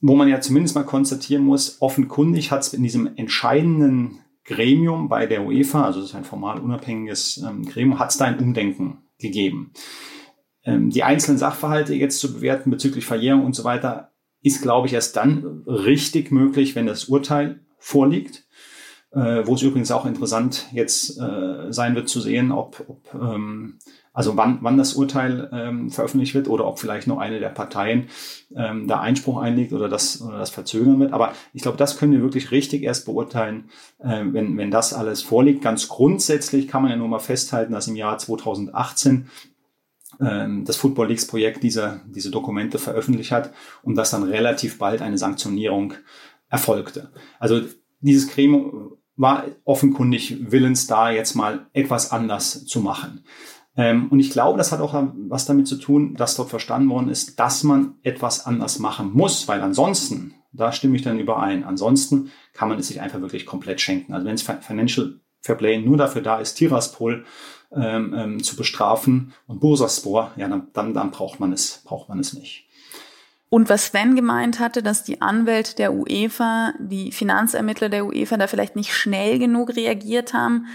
wo 0.00 0.14
man 0.14 0.28
ja 0.28 0.40
zumindest 0.40 0.74
mal 0.74 0.84
konstatieren 0.84 1.44
muss, 1.44 1.80
offenkundig 1.80 2.50
hat 2.50 2.62
es 2.62 2.72
in 2.72 2.82
diesem 2.82 3.10
entscheidenden 3.16 4.20
Gremium 4.48 5.08
bei 5.08 5.26
der 5.26 5.46
UEFA, 5.46 5.84
also 5.84 6.00
das 6.00 6.10
ist 6.10 6.16
ein 6.16 6.24
formal 6.24 6.58
unabhängiges 6.58 7.44
ähm, 7.46 7.66
Gremium, 7.66 7.98
hat 7.98 8.10
es 8.10 8.16
da 8.16 8.24
ein 8.24 8.38
Umdenken 8.38 9.02
gegeben. 9.18 9.72
Ähm, 10.64 10.90
die 10.90 11.02
einzelnen 11.04 11.38
Sachverhalte 11.38 11.94
jetzt 11.94 12.18
zu 12.18 12.32
bewerten 12.32 12.70
bezüglich 12.70 13.04
Verjährung 13.04 13.44
und 13.44 13.54
so 13.54 13.64
weiter, 13.64 14.12
ist, 14.40 14.62
glaube 14.62 14.86
ich, 14.86 14.94
erst 14.94 15.16
dann 15.16 15.64
richtig 15.66 16.30
möglich, 16.30 16.74
wenn 16.74 16.86
das 16.86 17.04
Urteil 17.04 17.60
vorliegt. 17.78 18.48
äh, 19.10 19.46
wo 19.46 19.54
es 19.54 19.62
übrigens 19.62 19.90
auch 19.90 20.04
interessant 20.06 20.66
jetzt 20.72 21.18
äh, 21.18 21.72
sein 21.72 21.94
wird 21.94 22.08
zu 22.08 22.20
sehen, 22.20 22.52
ob, 22.52 22.84
ob 22.88 23.14
ähm, 23.14 23.78
also 24.18 24.36
wann, 24.36 24.58
wann 24.62 24.76
das 24.76 24.94
Urteil 24.94 25.48
ähm, 25.52 25.92
veröffentlicht 25.92 26.34
wird 26.34 26.48
oder 26.48 26.66
ob 26.66 26.80
vielleicht 26.80 27.06
noch 27.06 27.18
eine 27.18 27.38
der 27.38 27.50
Parteien 27.50 28.08
ähm, 28.52 28.88
da 28.88 28.98
Einspruch 28.98 29.36
einlegt 29.38 29.72
oder 29.72 29.88
das, 29.88 30.20
oder 30.20 30.38
das 30.38 30.50
verzögern 30.50 30.98
wird. 30.98 31.12
Aber 31.12 31.34
ich 31.52 31.62
glaube, 31.62 31.78
das 31.78 31.96
können 31.96 32.10
wir 32.10 32.20
wirklich 32.20 32.50
richtig 32.50 32.82
erst 32.82 33.06
beurteilen, 33.06 33.70
äh, 34.00 34.24
wenn, 34.24 34.58
wenn 34.58 34.72
das 34.72 34.92
alles 34.92 35.22
vorliegt. 35.22 35.62
Ganz 35.62 35.86
grundsätzlich 35.86 36.66
kann 36.66 36.82
man 36.82 36.90
ja 36.90 36.96
nur 36.96 37.06
mal 37.06 37.20
festhalten, 37.20 37.72
dass 37.72 37.86
im 37.86 37.94
Jahr 37.94 38.18
2018 38.18 39.28
ähm, 40.20 40.64
das 40.64 40.74
Football 40.74 41.06
Leagues 41.06 41.28
Projekt 41.28 41.62
diese, 41.62 42.00
diese 42.08 42.32
Dokumente 42.32 42.80
veröffentlicht 42.80 43.30
hat 43.30 43.52
und 43.84 43.94
dass 43.94 44.10
dann 44.10 44.24
relativ 44.24 44.78
bald 44.78 45.00
eine 45.00 45.16
Sanktionierung 45.16 45.94
erfolgte. 46.48 47.12
Also 47.38 47.60
dieses 48.00 48.28
Gremium 48.28 48.96
war 49.14 49.44
offenkundig 49.64 50.50
willens, 50.50 50.88
da 50.88 51.10
jetzt 51.10 51.36
mal 51.36 51.66
etwas 51.72 52.10
anders 52.10 52.64
zu 52.64 52.80
machen. 52.80 53.24
Ähm, 53.78 54.08
und 54.10 54.18
ich 54.18 54.30
glaube, 54.30 54.58
das 54.58 54.72
hat 54.72 54.80
auch 54.80 54.92
was 55.28 55.46
damit 55.46 55.68
zu 55.68 55.76
tun, 55.76 56.14
dass 56.14 56.34
dort 56.34 56.50
verstanden 56.50 56.90
worden 56.90 57.08
ist, 57.08 57.38
dass 57.38 57.62
man 57.62 57.94
etwas 58.02 58.44
anders 58.44 58.80
machen 58.80 59.12
muss, 59.14 59.46
weil 59.46 59.60
ansonsten, 59.60 60.34
da 60.52 60.72
stimme 60.72 60.96
ich 60.96 61.02
dann 61.02 61.20
überein, 61.20 61.62
ansonsten 61.62 62.32
kann 62.52 62.68
man 62.68 62.78
es 62.80 62.88
sich 62.88 63.00
einfach 63.00 63.20
wirklich 63.20 63.46
komplett 63.46 63.80
schenken. 63.80 64.12
Also 64.12 64.26
wenn 64.26 64.34
es 64.34 64.42
Financial 64.42 65.14
Fair 65.40 65.54
Play 65.54 65.78
nur 65.78 65.96
dafür 65.96 66.22
da 66.22 66.40
ist, 66.40 66.54
Tiraspol 66.54 67.24
ähm, 67.70 68.14
ähm, 68.16 68.42
zu 68.42 68.56
bestrafen 68.56 69.32
und 69.46 69.60
Bursaspor, 69.60 70.32
ja, 70.36 70.48
dann, 70.48 70.66
dann, 70.72 70.92
dann 70.92 71.12
braucht 71.12 71.38
man 71.38 71.52
es, 71.52 71.82
braucht 71.84 72.08
man 72.08 72.18
es 72.18 72.32
nicht. 72.32 72.66
Und 73.50 73.68
was 73.68 73.86
Sven 73.86 74.16
gemeint 74.16 74.58
hatte, 74.58 74.82
dass 74.82 75.04
die 75.04 75.22
Anwälte 75.22 75.76
der 75.76 75.94
UEFA, 75.94 76.74
die 76.80 77.12
Finanzermittler 77.12 77.88
der 77.88 78.06
UEFA 78.06 78.36
da 78.36 78.48
vielleicht 78.48 78.74
nicht 78.74 78.92
schnell 78.92 79.38
genug 79.38 79.74
reagiert 79.76 80.34
haben, 80.34 80.66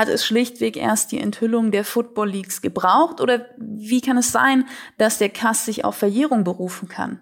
hat 0.00 0.08
es 0.08 0.24
schlichtweg 0.24 0.76
erst 0.76 1.12
die 1.12 1.18
Enthüllung 1.18 1.70
der 1.70 1.84
Football 1.84 2.30
Leagues 2.30 2.62
gebraucht? 2.62 3.20
Oder 3.20 3.46
wie 3.58 4.00
kann 4.00 4.16
es 4.16 4.32
sein, 4.32 4.64
dass 4.96 5.18
der 5.18 5.28
Kass 5.28 5.66
sich 5.66 5.84
auf 5.84 5.94
Verjährung 5.94 6.42
berufen 6.42 6.88
kann? 6.88 7.20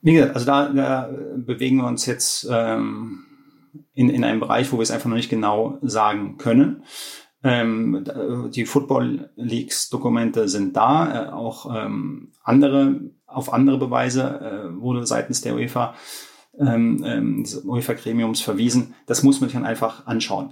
Wie 0.00 0.14
gesagt, 0.14 0.34
also 0.34 0.46
da, 0.46 0.68
da 0.70 1.10
bewegen 1.36 1.76
wir 1.76 1.86
uns 1.86 2.06
jetzt 2.06 2.48
ähm, 2.50 3.24
in, 3.92 4.08
in 4.08 4.24
einem 4.24 4.40
Bereich, 4.40 4.72
wo 4.72 4.78
wir 4.78 4.82
es 4.82 4.90
einfach 4.90 5.10
noch 5.10 5.16
nicht 5.16 5.30
genau 5.30 5.78
sagen 5.82 6.38
können. 6.38 6.82
Ähm, 7.44 8.04
die 8.54 8.64
Football 8.64 9.30
Leagues 9.36 9.90
Dokumente 9.90 10.48
sind 10.48 10.76
da, 10.76 11.26
äh, 11.26 11.28
auch 11.30 11.74
ähm, 11.74 12.32
andere 12.42 13.00
auf 13.26 13.52
andere 13.52 13.78
Beweise 13.78 14.22
äh, 14.22 14.80
wurde 14.80 15.06
seitens 15.06 15.40
der 15.40 15.54
UEFA 15.54 15.94
ähm, 16.58 17.02
ähm, 17.04 17.42
des 17.44 17.64
UEFA-Gremiums 17.64 18.40
verwiesen. 18.42 18.94
Das 19.06 19.22
muss 19.22 19.40
man 19.40 19.48
sich 19.48 19.54
dann 19.54 19.64
einfach 19.66 20.06
anschauen. 20.06 20.50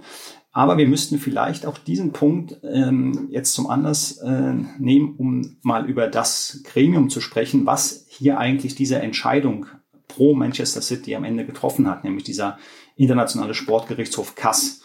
Aber 0.53 0.77
wir 0.77 0.87
müssten 0.87 1.17
vielleicht 1.17 1.65
auch 1.65 1.77
diesen 1.77 2.11
Punkt 2.11 2.57
ähm, 2.63 3.29
jetzt 3.31 3.53
zum 3.53 3.67
Anlass 3.67 4.17
äh, 4.17 4.53
nehmen, 4.79 5.15
um 5.17 5.55
mal 5.61 5.89
über 5.89 6.07
das 6.07 6.61
Gremium 6.65 7.09
zu 7.09 7.21
sprechen, 7.21 7.65
was 7.65 8.05
hier 8.09 8.37
eigentlich 8.37 8.75
diese 8.75 8.99
Entscheidung 8.99 9.67
pro 10.09 10.33
Manchester 10.35 10.81
City 10.81 11.15
am 11.15 11.23
Ende 11.23 11.45
getroffen 11.45 11.89
hat, 11.89 12.03
nämlich 12.03 12.25
dieser 12.25 12.57
internationale 12.97 13.53
Sportgerichtshof 13.53 14.35
Kass. 14.35 14.81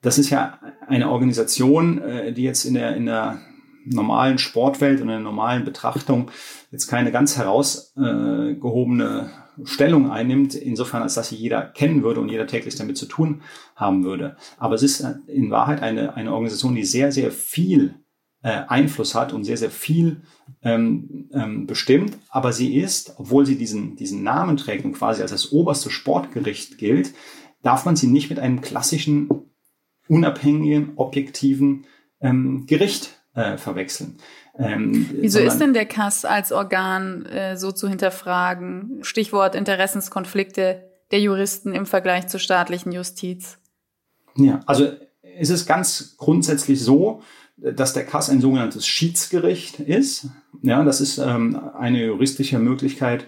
Das 0.00 0.18
ist 0.18 0.30
ja 0.30 0.58
eine 0.88 1.10
Organisation, 1.10 2.00
äh, 2.00 2.32
die 2.32 2.44
jetzt 2.44 2.64
in 2.64 2.72
der, 2.74 2.96
in 2.96 3.04
der 3.04 3.40
normalen 3.84 4.38
Sportwelt 4.38 5.00
und 5.00 5.08
in 5.08 5.14
der 5.14 5.20
normalen 5.20 5.64
Betrachtung 5.64 6.30
jetzt 6.70 6.86
keine 6.86 7.12
ganz 7.12 7.36
herausgehobene 7.36 9.30
Stellung 9.64 10.10
einnimmt, 10.10 10.54
insofern 10.54 11.02
als 11.02 11.14
dass 11.14 11.28
sie 11.28 11.36
jeder 11.36 11.62
kennen 11.62 12.02
würde 12.02 12.20
und 12.20 12.28
jeder 12.28 12.46
täglich 12.46 12.74
damit 12.76 12.96
zu 12.96 13.06
tun 13.06 13.42
haben 13.76 14.04
würde. 14.04 14.36
Aber 14.58 14.74
es 14.74 14.82
ist 14.82 15.06
in 15.26 15.50
Wahrheit 15.50 15.82
eine, 15.82 16.14
eine 16.14 16.32
Organisation, 16.32 16.74
die 16.74 16.84
sehr, 16.84 17.12
sehr 17.12 17.30
viel 17.30 17.94
äh, 18.42 18.62
Einfluss 18.68 19.14
hat 19.14 19.32
und 19.32 19.44
sehr, 19.44 19.56
sehr 19.56 19.70
viel 19.70 20.22
ähm, 20.62 21.28
ähm, 21.32 21.66
bestimmt. 21.66 22.18
Aber 22.28 22.52
sie 22.52 22.76
ist, 22.76 23.14
obwohl 23.18 23.46
sie 23.46 23.56
diesen, 23.56 23.96
diesen 23.96 24.22
Namen 24.22 24.56
trägt 24.56 24.84
und 24.84 24.94
quasi 24.94 25.22
als 25.22 25.30
das 25.30 25.52
oberste 25.52 25.90
Sportgericht 25.90 26.78
gilt, 26.78 27.12
darf 27.62 27.84
man 27.84 27.96
sie 27.96 28.08
nicht 28.08 28.30
mit 28.30 28.38
einem 28.38 28.60
klassischen, 28.60 29.28
unabhängigen, 30.08 30.92
objektiven 30.96 31.86
ähm, 32.20 32.66
Gericht 32.66 33.21
äh, 33.34 33.56
verwechseln. 33.56 34.18
Ähm, 34.58 35.08
Wieso 35.12 35.38
ist 35.38 35.58
denn 35.58 35.72
der 35.72 35.86
Kass 35.86 36.24
als 36.24 36.52
Organ 36.52 37.24
äh, 37.26 37.56
so 37.56 37.72
zu 37.72 37.88
hinterfragen? 37.88 38.98
Stichwort 39.02 39.54
Interessenskonflikte 39.54 40.82
der 41.10 41.20
Juristen 41.20 41.74
im 41.74 41.86
Vergleich 41.86 42.28
zur 42.28 42.40
staatlichen 42.40 42.92
Justiz. 42.92 43.58
Ja, 44.36 44.60
also 44.66 44.90
es 45.38 45.50
ist 45.50 45.66
ganz 45.66 46.16
grundsätzlich 46.16 46.82
so, 46.82 47.22
dass 47.56 47.92
der 47.92 48.04
Kass 48.04 48.28
ein 48.28 48.40
sogenanntes 48.40 48.86
Schiedsgericht 48.86 49.80
ist. 49.80 50.28
Ja, 50.62 50.84
das 50.84 51.00
ist 51.00 51.18
ähm, 51.18 51.60
eine 51.78 52.04
juristische 52.04 52.58
Möglichkeit, 52.58 53.26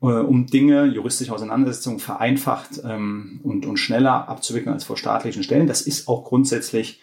äh, 0.00 0.06
um 0.06 0.46
Dinge, 0.46 0.84
juristische 0.86 1.32
Auseinandersetzungen 1.32 1.98
vereinfacht 1.98 2.80
ähm, 2.84 3.40
und, 3.42 3.66
und 3.66 3.76
schneller 3.76 4.28
abzuwickeln 4.28 4.72
als 4.72 4.84
vor 4.84 4.96
staatlichen 4.96 5.42
Stellen. 5.42 5.66
Das 5.66 5.82
ist 5.82 6.08
auch 6.08 6.24
grundsätzlich 6.24 7.00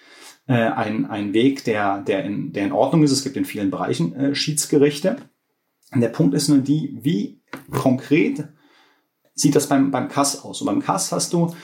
äh, 0.52 0.74
ein, 0.74 1.06
ein 1.06 1.34
Weg, 1.34 1.64
der, 1.64 2.02
der, 2.02 2.26
in, 2.26 2.52
der 2.52 2.66
in 2.66 2.74
Ordnung 2.74 3.04
ist. 3.04 3.12
Es 3.12 3.24
gibt 3.24 3.38
in 3.38 3.46
vielen 3.46 3.72
Bereichen 3.72 4.14
äh, 4.14 4.36
Schiedsgerichte. 4.36 5.16
Und 5.94 6.02
der 6.02 6.10
Punkt 6.10 6.34
ist 6.34 6.50
nur 6.50 6.58
die, 6.58 6.98
wie 7.02 7.42
konkret 7.72 8.50
sieht 9.34 9.56
das 9.56 9.68
beim, 9.68 9.92
beim 9.92 10.10
Kass 10.10 10.44
aus? 10.44 10.60
Und 10.60 10.68
beim 10.68 10.82
Kass 10.82 11.14
hast 11.14 11.32
du 11.32 11.56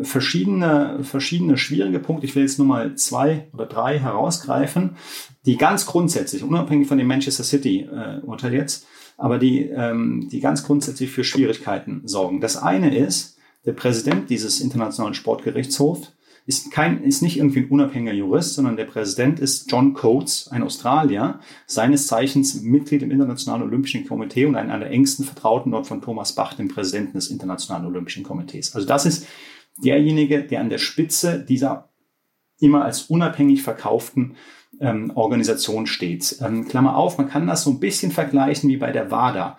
verschiedene, 0.00 1.00
verschiedene 1.02 1.58
schwierige 1.58 1.98
Punkte. 1.98 2.24
Ich 2.24 2.34
will 2.34 2.44
jetzt 2.44 2.58
nur 2.58 2.66
mal 2.66 2.94
zwei 2.94 3.48
oder 3.52 3.66
drei 3.66 3.98
herausgreifen, 3.98 4.96
die 5.44 5.58
ganz 5.58 5.84
grundsätzlich, 5.84 6.42
unabhängig 6.42 6.88
von 6.88 6.96
dem 6.96 7.08
Manchester 7.08 7.44
City 7.44 7.88
äh, 7.92 8.20
Urteil 8.22 8.54
jetzt, 8.54 8.86
aber 9.18 9.38
die, 9.38 9.64
ähm, 9.64 10.28
die 10.32 10.40
ganz 10.40 10.64
grundsätzlich 10.64 11.10
für 11.10 11.24
Schwierigkeiten 11.24 12.02
sorgen. 12.06 12.40
Das 12.40 12.56
eine 12.56 12.96
ist, 12.96 13.36
der 13.66 13.72
Präsident 13.72 14.30
dieses 14.30 14.60
internationalen 14.60 15.14
Sportgerichtshofs 15.14 16.12
ist 16.50 16.72
kein, 16.72 17.04
ist 17.04 17.22
nicht 17.22 17.36
irgendwie 17.36 17.60
ein 17.60 17.68
unabhängiger 17.68 18.12
Jurist, 18.12 18.54
sondern 18.54 18.76
der 18.76 18.84
Präsident 18.84 19.38
ist 19.38 19.70
John 19.70 19.94
Coates, 19.94 20.48
ein 20.50 20.64
Australier, 20.64 21.38
seines 21.66 22.08
Zeichens 22.08 22.60
Mitglied 22.60 23.02
im 23.02 23.12
Internationalen 23.12 23.62
Olympischen 23.62 24.04
Komitee 24.04 24.46
und 24.46 24.56
einer 24.56 24.80
der 24.80 24.90
engsten 24.90 25.24
Vertrauten 25.24 25.70
dort 25.70 25.86
von 25.86 26.02
Thomas 26.02 26.34
Bach, 26.34 26.54
dem 26.54 26.66
Präsidenten 26.66 27.12
des 27.12 27.28
Internationalen 27.28 27.86
Olympischen 27.86 28.24
Komitees. 28.24 28.74
Also 28.74 28.84
das 28.84 29.06
ist 29.06 29.28
derjenige, 29.76 30.42
der 30.42 30.60
an 30.60 30.70
der 30.70 30.78
Spitze 30.78 31.38
dieser 31.38 31.88
immer 32.58 32.84
als 32.84 33.02
unabhängig 33.02 33.62
verkauften 33.62 34.34
ähm, 34.80 35.12
Organisation 35.14 35.86
steht. 35.86 36.36
Ähm, 36.44 36.66
Klammer 36.66 36.96
auf, 36.96 37.16
man 37.16 37.28
kann 37.28 37.46
das 37.46 37.62
so 37.62 37.70
ein 37.70 37.78
bisschen 37.78 38.10
vergleichen 38.10 38.68
wie 38.68 38.76
bei 38.76 38.90
der 38.90 39.12
WADA 39.12 39.56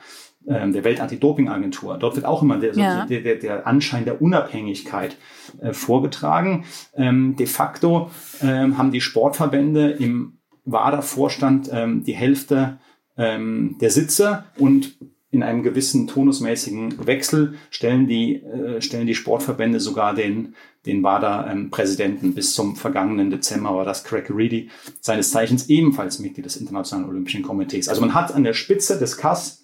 ähm, 0.47 0.73
der 0.73 0.83
Weltantidoping-Agentur. 0.83 1.97
Dort 1.97 2.15
wird 2.15 2.25
auch 2.25 2.41
immer 2.41 2.57
der, 2.57 2.73
ja. 2.73 3.05
der, 3.05 3.21
der, 3.21 3.35
der 3.35 3.67
Anschein 3.67 4.05
der 4.05 4.21
Unabhängigkeit 4.21 5.17
äh, 5.61 5.73
vorgetragen. 5.73 6.65
Ähm, 6.95 7.35
de 7.35 7.47
facto 7.47 8.09
ähm, 8.41 8.77
haben 8.77 8.91
die 8.91 9.01
Sportverbände 9.01 9.91
im 9.91 10.37
WADA-Vorstand 10.65 11.69
ähm, 11.71 12.03
die 12.03 12.13
Hälfte 12.13 12.79
ähm, 13.17 13.77
der 13.79 13.91
Sitze 13.91 14.45
und 14.57 14.97
in 15.31 15.43
einem 15.43 15.63
gewissen 15.63 16.07
tonusmäßigen 16.07 17.07
Wechsel 17.07 17.55
stellen 17.69 18.07
die, 18.07 18.35
äh, 18.43 18.81
stellen 18.81 19.07
die 19.07 19.15
Sportverbände 19.15 19.79
sogar 19.79 20.13
den, 20.13 20.55
den 20.85 21.03
WADA-Präsidenten 21.03 22.27
ähm, 22.27 22.33
bis 22.33 22.53
zum 22.53 22.75
vergangenen 22.75 23.29
Dezember 23.29 23.73
war 23.75 23.85
das 23.85 24.03
Craig 24.03 24.29
Reedy, 24.29 24.69
seines 24.99 25.31
Zeichens 25.31 25.69
ebenfalls 25.69 26.19
Mitglied 26.19 26.45
des 26.45 26.57
Internationalen 26.57 27.09
Olympischen 27.09 27.43
Komitees. 27.43 27.87
Also 27.87 28.01
man 28.01 28.13
hat 28.13 28.35
an 28.35 28.43
der 28.43 28.53
Spitze 28.53 28.99
des 28.99 29.17
CAS 29.17 29.60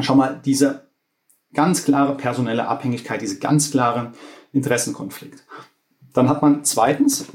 schau 0.00 0.14
mal, 0.14 0.40
diese 0.44 0.88
ganz 1.52 1.84
klare 1.84 2.16
personelle 2.16 2.68
Abhängigkeit, 2.68 3.20
diese 3.20 3.38
ganz 3.38 3.70
klare 3.70 4.12
Interessenkonflikt. 4.52 5.44
Dann 6.12 6.28
hat 6.28 6.42
man 6.42 6.64
zweitens 6.64 7.26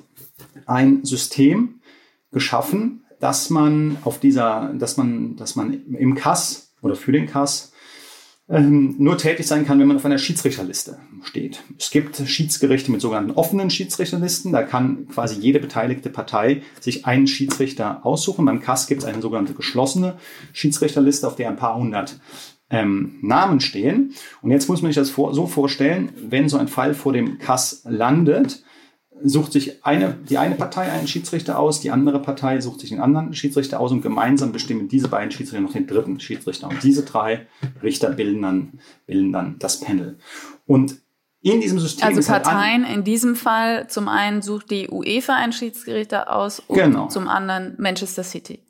ein 0.66 1.04
System 1.06 1.82
geschaffen, 2.32 3.06
dass 3.20 3.50
man 3.50 3.98
auf 4.04 4.20
dieser, 4.20 4.74
dass 4.74 4.98
man, 4.98 5.36
dass 5.38 5.56
man 5.56 5.74
im 5.74 6.16
Kass 6.16 6.74
oder 6.82 6.96
für 6.96 7.12
den 7.12 7.28
Kass 7.28 7.72
ähm, 8.48 8.96
nur 9.00 9.18
tätig 9.18 9.48
sein 9.48 9.66
kann, 9.66 9.80
wenn 9.80 9.88
man 9.88 9.98
auf 9.98 10.06
einer 10.06 10.20
Schiedsrichterliste 10.20 11.00
steht. 11.24 11.64
Es 11.80 11.90
gibt 11.90 12.18
Schiedsgerichte 12.18 12.92
mit 12.92 13.02
sogenannten 13.02 13.32
offenen 13.32 13.70
Schiedsrichterlisten. 13.70 14.52
Da 14.52 14.62
kann 14.64 15.08
quasi 15.08 15.40
jede 15.40 15.60
beteiligte 15.60 16.10
Partei 16.10 16.62
sich 16.80 17.06
einen 17.06 17.28
Schiedsrichter 17.28 18.06
aussuchen. 18.06 18.46
Beim 18.46 18.62
Kass 18.62 18.88
gibt 18.88 19.02
es 19.02 19.08
eine 19.08 19.22
sogenannte 19.22 19.54
geschlossene 19.54 20.18
Schiedsrichterliste, 20.54 21.28
auf 21.28 21.36
der 21.36 21.50
ein 21.50 21.56
paar 21.56 21.76
hundert 21.76 22.20
ähm, 22.70 23.18
Namen 23.22 23.62
stehen. 23.62 24.14
Und 24.42 24.52
jetzt 24.52 24.70
muss 24.70 24.82
man 24.82 24.92
sich 24.92 24.98
das 24.98 25.10
vor, 25.10 25.34
so 25.34 25.48
vorstellen, 25.48 26.12
wenn 26.30 26.48
so 26.48 26.58
ein 26.58 26.68
Fall 26.68 26.94
vor 26.94 27.14
dem 27.14 27.40
Kass 27.40 27.82
landet, 27.86 28.64
sucht 29.24 29.54
sich 29.54 29.86
eine, 29.86 30.14
die 30.30 30.38
eine 30.38 30.56
Partei 30.56 30.92
einen 30.92 31.08
Schiedsrichter 31.08 31.58
aus, 31.58 31.80
die 31.80 31.92
andere 31.92 32.22
Partei 32.22 32.60
sucht 32.62 32.82
sich 32.82 32.92
einen 32.92 33.02
anderen 33.02 33.34
Schiedsrichter 33.34 33.80
aus 33.80 33.92
und 33.92 34.02
gemeinsam 34.02 34.52
bestimmen 34.52 34.88
diese 34.88 35.08
beiden 35.08 35.32
Schiedsrichter 35.32 35.62
noch 35.62 35.74
den 35.74 35.88
dritten 35.88 36.20
Schiedsrichter. 36.20 36.68
Und 36.68 36.84
diese 36.84 37.04
drei 37.04 37.48
Richter 37.82 38.12
bilden 38.12 38.42
dann, 38.42 38.80
bilden 39.06 39.32
dann 39.32 39.56
das 39.60 39.80
Panel. 39.80 40.18
Und 40.66 40.98
in 41.42 41.62
diesem 41.62 41.80
System. 41.80 42.08
Also 42.08 42.32
halt 42.32 42.44
Parteien, 42.44 42.86
halt 42.86 42.98
in 42.98 43.04
diesem 43.04 43.36
Fall, 43.36 43.88
zum 43.88 44.08
einen 44.08 44.42
sucht 44.42 44.72
die 44.72 44.90
UEFA 44.90 45.36
einen 45.36 45.54
Schiedsrichter 45.54 46.34
aus 46.34 46.60
und 46.60 46.76
genau. 46.76 47.08
zum 47.08 47.28
anderen 47.28 47.76
Manchester 47.78 48.24
City. 48.24 48.64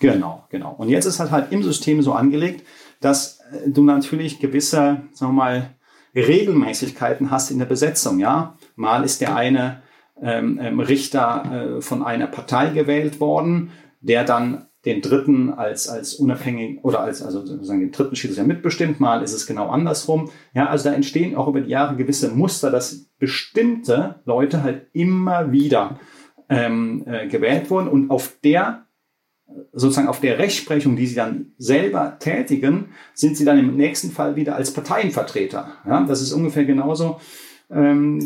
Genau, 0.00 0.44
genau. 0.50 0.74
Und 0.76 0.88
jetzt 0.88 1.04
ist 1.04 1.20
halt 1.20 1.30
halt 1.30 1.52
im 1.52 1.62
System 1.62 2.02
so 2.02 2.12
angelegt, 2.14 2.66
dass 3.00 3.38
äh, 3.52 3.70
du 3.70 3.84
natürlich 3.84 4.40
gewisse, 4.40 5.02
sagen 5.12 5.32
wir 5.32 5.44
mal, 5.44 5.70
Regelmäßigkeiten 6.14 7.30
hast 7.30 7.50
in 7.50 7.58
der 7.58 7.66
Besetzung, 7.66 8.18
ja. 8.18 8.56
Mal 8.80 9.04
ist 9.04 9.20
der 9.20 9.36
eine 9.36 9.82
ähm, 10.20 10.58
ähm 10.60 10.80
Richter 10.80 11.76
äh, 11.78 11.80
von 11.82 12.02
einer 12.02 12.26
Partei 12.26 12.70
gewählt 12.70 13.20
worden, 13.20 13.70
der 14.00 14.24
dann 14.24 14.66
den 14.86 15.02
dritten 15.02 15.52
als, 15.52 15.88
als 15.88 16.14
unabhängig 16.14 16.82
oder 16.82 17.00
als, 17.00 17.22
also 17.22 17.44
sozusagen 17.44 17.80
den 17.80 17.92
dritten 17.92 18.16
Schiedsrichter 18.16 18.46
mitbestimmt, 18.46 18.98
mal 18.98 19.22
ist 19.22 19.34
es 19.34 19.46
genau 19.46 19.68
andersrum. 19.68 20.30
Ja, 20.54 20.68
also 20.68 20.88
da 20.88 20.94
entstehen 20.94 21.36
auch 21.36 21.48
über 21.48 21.60
die 21.60 21.70
Jahre 21.70 21.96
gewisse 21.96 22.30
Muster, 22.30 22.70
dass 22.70 23.04
bestimmte 23.18 24.20
Leute 24.24 24.62
halt 24.62 24.86
immer 24.94 25.52
wieder 25.52 25.98
ähm, 26.48 27.04
äh, 27.06 27.28
gewählt 27.28 27.68
wurden 27.68 27.88
und 27.88 28.10
auf 28.10 28.32
der 28.42 28.86
sozusagen 29.72 30.08
auf 30.08 30.20
der 30.20 30.38
Rechtsprechung, 30.38 30.96
die 30.96 31.06
sie 31.06 31.16
dann 31.16 31.52
selber 31.58 32.16
tätigen, 32.18 32.90
sind 33.14 33.36
sie 33.36 33.44
dann 33.44 33.58
im 33.58 33.76
nächsten 33.76 34.10
Fall 34.10 34.36
wieder 34.36 34.54
als 34.54 34.72
Parteienvertreter. 34.72 35.72
Ja, 35.86 36.04
das 36.04 36.22
ist 36.22 36.32
ungefähr 36.32 36.64
genauso, 36.64 37.20
ähm, 37.70 38.20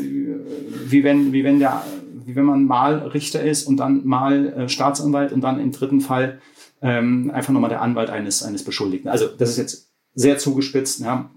wie 0.86 1.04
wenn, 1.04 1.32
wie 1.32 1.44
wenn 1.44 1.58
der 1.58 1.82
wie 2.26 2.36
wenn 2.36 2.44
man 2.44 2.64
mal 2.64 2.98
Richter 2.98 3.42
ist 3.42 3.66
und 3.66 3.76
dann 3.76 4.06
mal 4.06 4.46
äh, 4.46 4.68
Staatsanwalt 4.68 5.32
und 5.32 5.40
dann 5.42 5.60
im 5.60 5.72
dritten 5.72 6.00
Fall 6.00 6.40
ähm, 6.80 7.30
einfach 7.32 7.52
nochmal 7.52 7.70
der 7.70 7.82
Anwalt 7.82 8.10
eines, 8.10 8.42
eines 8.42 8.64
Beschuldigten. 8.64 9.10
Also 9.10 9.26
das 9.26 9.50
ist 9.50 9.58
jetzt 9.58 9.92
sehr 10.14 10.38
zugespitzt, 10.38 11.00
ja, 11.00 11.30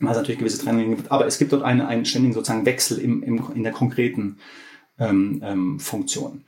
weil 0.00 0.10
es 0.10 0.16
natürlich 0.16 0.38
gewisse 0.38 0.62
Trennungen 0.62 0.96
gibt, 0.96 1.10
aber 1.10 1.26
es 1.26 1.38
gibt 1.38 1.52
dort 1.52 1.62
eine, 1.62 1.88
einen 1.88 2.04
ständigen 2.04 2.34
sozusagen 2.34 2.66
Wechsel 2.66 2.98
im, 2.98 3.22
im, 3.22 3.42
in 3.54 3.62
der 3.62 3.72
konkreten 3.72 4.38
ähm, 4.98 5.40
ähm, 5.44 5.80
Funktion. 5.80 6.44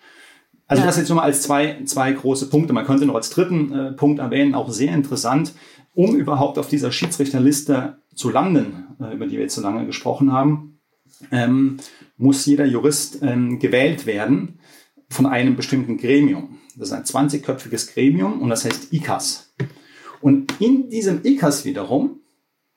Also 0.67 0.83
ja. 0.83 0.87
das 0.87 0.99
jetzt 0.99 1.09
nur 1.09 1.17
mal 1.17 1.25
als 1.25 1.43
zwei, 1.43 1.83
zwei 1.85 2.13
große 2.13 2.49
Punkte. 2.49 2.73
Man 2.73 2.87
könnte 2.87 3.07
noch 3.07 3.17
als 3.17 3.31
dritten 3.31 3.73
äh, 3.73 3.93
Punkt 3.93 4.21
erwähnen, 4.21 4.55
auch 4.55 4.71
sehr 4.71 4.95
interessant, 4.95 5.53
um 5.95 6.15
überhaupt 6.15 6.59
auf 6.59 6.69
dieser 6.69 6.93
Schiedsrichterliste 6.93 7.99
zu 8.15 8.31
landen, 8.31 8.87
äh, 9.01 9.15
über 9.15 9.27
die 9.27 9.33
wir 9.33 9.43
jetzt 9.43 9.57
so 9.57 9.63
lange 9.63 9.87
gesprochen 9.87 10.33
haben, 10.33 10.70
ähm, 11.31 11.79
muss 12.17 12.47
jeder 12.47 12.65
Jurist 12.65 13.19
ähm, 13.23 13.59
gewählt 13.59 14.07
werden 14.07 14.61
von 15.09 15.27
einem 15.27 15.57
bestimmten 15.57 15.97
Gremium. 15.97 16.59
Das 16.77 16.89
ist 16.89 16.95
ein 16.95 17.05
20-köpfiges 17.05 17.95
Gremium 17.95 18.41
und 18.41 18.51
das 18.51 18.65
heißt 18.65 18.93
ICAS. 18.93 19.53
Und 20.21 20.61
in 20.61 20.91
diesem 20.91 21.25
ICAS 21.25 21.65
wiederum 21.65 22.21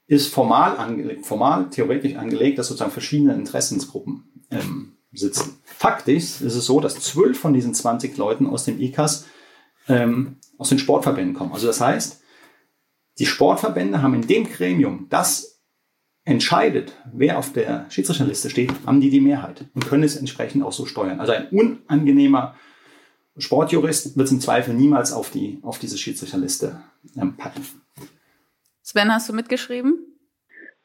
ist 0.08 0.28
formal 0.28 0.78
angelegt, 0.78 1.26
formal 1.26 1.70
theoretisch 1.70 2.16
angelegt, 2.16 2.58
dass 2.58 2.68
sozusagen 2.68 2.92
verschiedene 2.92 3.34
Interessensgruppen 3.34 4.46
ähm, 4.52 4.94
sitzen. 5.12 5.58
Faktisch 5.64 6.42
ist 6.42 6.56
es 6.56 6.66
so, 6.66 6.80
dass 6.80 7.00
zwölf 7.00 7.40
von 7.40 7.54
diesen 7.54 7.74
20 7.74 8.18
Leuten 8.18 8.48
aus 8.48 8.66
dem 8.66 8.80
ICAS 8.80 9.26
ähm, 9.88 10.38
aus 10.58 10.70
den 10.70 10.80
Sportverbänden 10.80 11.36
kommen. 11.36 11.54
Also 11.54 11.68
das 11.68 11.82
heißt, 11.82 12.22
die 13.20 13.26
Sportverbände 13.26 14.02
haben 14.02 14.16
in 14.16 14.28
dem 14.28 14.46
Gremium, 14.46 15.08
das 15.10 15.53
entscheidet, 16.26 16.94
wer 17.12 17.38
auf 17.38 17.52
der 17.54 17.86
Schiedsrichterliste 17.90 18.50
steht, 18.50 18.72
haben 18.86 19.02
die 19.02 19.10
die 19.10 19.20
Mehrheit 19.20 19.66
und 19.74 19.86
können 19.86 20.04
es 20.04 20.16
entsprechend 20.16 20.64
auch 20.64 20.72
so 20.72 20.86
steuern. 20.86 21.20
Also 21.20 21.34
ein 21.34 21.48
unangenehmer 21.50 22.56
Sportjurist 23.38 24.16
wird 24.16 24.28
es 24.28 24.32
im 24.32 24.40
Zweifel 24.40 24.74
niemals 24.74 25.12
auf, 25.12 25.32
die, 25.32 25.60
auf 25.64 25.80
diese 25.80 25.98
Schiedsrichterliste 25.98 26.82
ähm, 27.20 27.36
packen. 27.36 27.66
Sven, 28.82 29.12
hast 29.12 29.28
du 29.28 29.34
mitgeschrieben? 29.34 30.14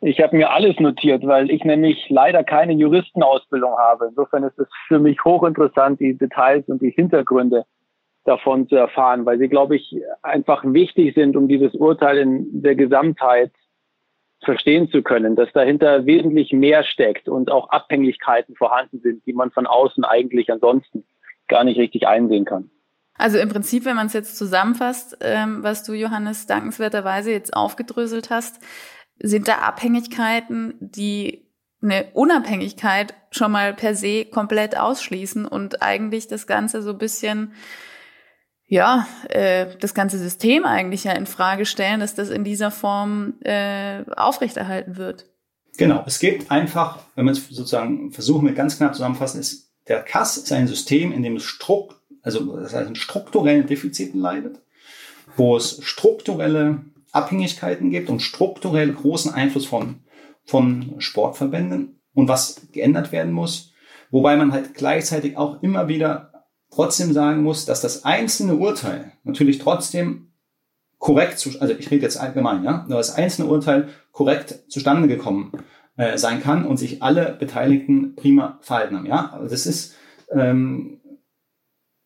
Ich 0.00 0.20
habe 0.20 0.36
mir 0.36 0.50
alles 0.50 0.78
notiert, 0.78 1.26
weil 1.26 1.50
ich 1.50 1.64
nämlich 1.64 2.06
leider 2.08 2.44
keine 2.44 2.72
Juristenausbildung 2.72 3.76
habe. 3.76 4.06
Insofern 4.08 4.44
ist 4.44 4.58
es 4.58 4.68
für 4.86 5.00
mich 5.00 5.22
hochinteressant, 5.24 6.00
die 6.00 6.16
Details 6.16 6.68
und 6.68 6.80
die 6.80 6.90
Hintergründe 6.90 7.64
davon 8.24 8.68
zu 8.68 8.76
erfahren, 8.76 9.26
weil 9.26 9.38
sie, 9.38 9.48
glaube 9.48 9.76
ich, 9.76 9.96
einfach 10.22 10.62
wichtig 10.64 11.14
sind, 11.14 11.36
um 11.36 11.48
dieses 11.48 11.74
Urteil 11.74 12.18
in 12.18 12.62
der 12.62 12.76
Gesamtheit 12.76 13.52
verstehen 14.44 14.90
zu 14.90 15.02
können, 15.02 15.36
dass 15.36 15.52
dahinter 15.52 16.06
wesentlich 16.06 16.52
mehr 16.52 16.84
steckt 16.84 17.28
und 17.28 17.50
auch 17.50 17.70
Abhängigkeiten 17.70 18.54
vorhanden 18.54 19.00
sind, 19.00 19.26
die 19.26 19.32
man 19.32 19.50
von 19.50 19.66
außen 19.66 20.04
eigentlich 20.04 20.50
ansonsten 20.50 21.04
gar 21.48 21.64
nicht 21.64 21.78
richtig 21.78 22.06
einsehen 22.06 22.44
kann. 22.44 22.70
Also 23.14 23.38
im 23.38 23.48
Prinzip, 23.48 23.84
wenn 23.84 23.96
man 23.96 24.06
es 24.06 24.12
jetzt 24.12 24.36
zusammenfasst, 24.36 25.18
ähm, 25.22 25.62
was 25.62 25.82
du, 25.82 25.92
Johannes, 25.92 26.46
dankenswerterweise 26.46 27.32
jetzt 27.32 27.54
aufgedröselt 27.54 28.30
hast, 28.30 28.62
sind 29.18 29.48
da 29.48 29.58
Abhängigkeiten, 29.58 30.74
die 30.80 31.48
eine 31.82 32.06
Unabhängigkeit 32.12 33.14
schon 33.30 33.52
mal 33.52 33.74
per 33.74 33.94
se 33.94 34.24
komplett 34.24 34.78
ausschließen 34.78 35.46
und 35.46 35.82
eigentlich 35.82 36.28
das 36.28 36.46
Ganze 36.46 36.82
so 36.82 36.90
ein 36.90 36.98
bisschen 36.98 37.52
ja, 38.68 39.06
äh, 39.30 39.66
das 39.80 39.94
ganze 39.94 40.18
System 40.18 40.64
eigentlich 40.64 41.04
ja 41.04 41.12
in 41.12 41.26
Frage 41.26 41.64
stellen, 41.64 42.00
dass 42.00 42.14
das 42.14 42.28
in 42.28 42.44
dieser 42.44 42.70
Form 42.70 43.34
äh, 43.40 44.04
aufrechterhalten 44.14 44.96
wird. 44.96 45.24
Genau, 45.78 46.04
es 46.06 46.18
geht 46.18 46.50
einfach, 46.50 46.98
wenn 47.14 47.24
man 47.24 47.32
es 47.32 47.48
sozusagen 47.48 48.10
versuchen 48.12 48.46
wir 48.46 48.54
ganz 48.54 48.76
knapp 48.76 48.94
zusammenfassen, 48.94 49.40
ist, 49.40 49.70
der 49.88 50.02
Kass 50.02 50.36
ist 50.36 50.52
ein 50.52 50.68
System, 50.68 51.12
in 51.12 51.22
dem 51.22 51.36
es 51.36 51.44
Strukt, 51.44 51.96
also 52.22 52.56
das 52.56 52.74
heißt, 52.74 52.88
in 52.88 52.94
strukturellen 52.94 53.66
Defiziten 53.66 54.20
leidet, 54.20 54.60
wo 55.36 55.56
es 55.56 55.82
strukturelle 55.82 56.82
Abhängigkeiten 57.12 57.90
gibt 57.90 58.10
und 58.10 58.20
strukturell 58.20 58.92
großen 58.92 59.32
Einfluss 59.32 59.64
von, 59.64 60.00
von 60.44 60.96
Sportverbänden 60.98 62.00
und 62.12 62.28
was 62.28 62.68
geändert 62.72 63.12
werden 63.12 63.32
muss, 63.32 63.72
wobei 64.10 64.36
man 64.36 64.52
halt 64.52 64.74
gleichzeitig 64.74 65.38
auch 65.38 65.62
immer 65.62 65.88
wieder 65.88 66.27
trotzdem 66.70 67.12
sagen 67.12 67.42
muss, 67.42 67.64
dass 67.64 67.80
das 67.80 68.04
einzelne 68.04 68.56
Urteil 68.56 69.12
natürlich 69.24 69.58
trotzdem 69.58 70.32
korrekt, 70.98 71.38
zu, 71.38 71.60
also 71.60 71.74
ich 71.74 71.90
rede 71.90 72.02
jetzt 72.02 72.18
allgemein, 72.18 72.64
ja, 72.64 72.84
nur 72.88 72.98
das 72.98 73.14
einzelne 73.14 73.48
Urteil 73.48 73.88
korrekt 74.12 74.64
zustande 74.68 75.08
gekommen 75.08 75.52
äh, 75.96 76.18
sein 76.18 76.42
kann 76.42 76.66
und 76.66 76.76
sich 76.76 77.02
alle 77.02 77.36
Beteiligten 77.38 78.14
prima 78.16 78.58
verhalten 78.62 78.96
haben. 78.96 79.06
Ja, 79.06 79.32
also 79.32 79.48
das 79.48 79.66
ist, 79.66 79.94
ähm, 80.32 81.00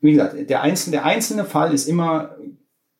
wie 0.00 0.12
gesagt, 0.12 0.48
der 0.48 0.62
einzelne, 0.62 0.96
der 0.96 1.04
einzelne 1.04 1.44
Fall 1.44 1.72
ist 1.72 1.88
immer 1.88 2.36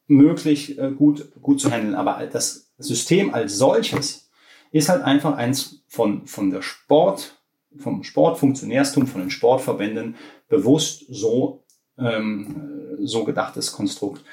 möglich 0.07 0.79
äh, 0.79 0.91
gut, 0.91 1.33
gut 1.41 1.61
zu 1.61 1.71
handeln, 1.71 1.95
aber 1.95 2.27
das 2.27 2.73
System 2.79 3.33
als 3.33 3.57
solches 3.57 4.31
ist 4.71 4.89
halt 4.89 5.03
einfach 5.03 5.37
eins 5.37 5.85
von, 5.87 6.27
von 6.27 6.51
der 6.51 6.63
Sport, 6.63 7.42
vom 7.79 8.03
Sportfunktionärstum, 8.03 9.07
von 9.07 9.21
den 9.23 9.31
Sportverbänden 9.31 10.17
bewusst 10.49 11.05
so, 11.09 11.65
ähm, 11.99 12.97
so 13.01 13.25
gedachtes 13.25 13.73
Konstrukt. 13.73 14.25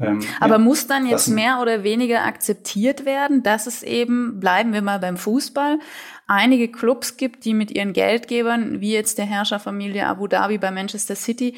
Ähm, 0.00 0.20
Aber 0.40 0.54
ja, 0.54 0.58
muss 0.58 0.86
dann 0.86 1.06
jetzt 1.06 1.28
mehr 1.28 1.60
oder 1.60 1.84
weniger 1.84 2.24
akzeptiert 2.24 3.04
werden, 3.04 3.42
dass 3.42 3.66
es 3.66 3.82
eben, 3.82 4.40
bleiben 4.40 4.72
wir 4.72 4.82
mal 4.82 4.98
beim 4.98 5.16
Fußball, 5.16 5.78
einige 6.26 6.68
Clubs 6.68 7.16
gibt, 7.16 7.44
die 7.44 7.54
mit 7.54 7.70
ihren 7.70 7.92
Geldgebern, 7.92 8.80
wie 8.80 8.92
jetzt 8.92 9.18
der 9.18 9.26
Herrscherfamilie 9.26 10.06
Abu 10.06 10.26
Dhabi 10.26 10.58
bei 10.58 10.70
Manchester 10.70 11.16
City, 11.16 11.56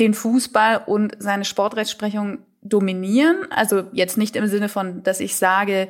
den 0.00 0.14
Fußball 0.14 0.82
und 0.86 1.16
seine 1.18 1.44
Sportrechtsprechung 1.44 2.38
dominieren. 2.62 3.46
Also 3.50 3.84
jetzt 3.92 4.18
nicht 4.18 4.36
im 4.36 4.46
Sinne 4.46 4.68
von, 4.68 5.02
dass 5.02 5.20
ich 5.20 5.36
sage, 5.36 5.88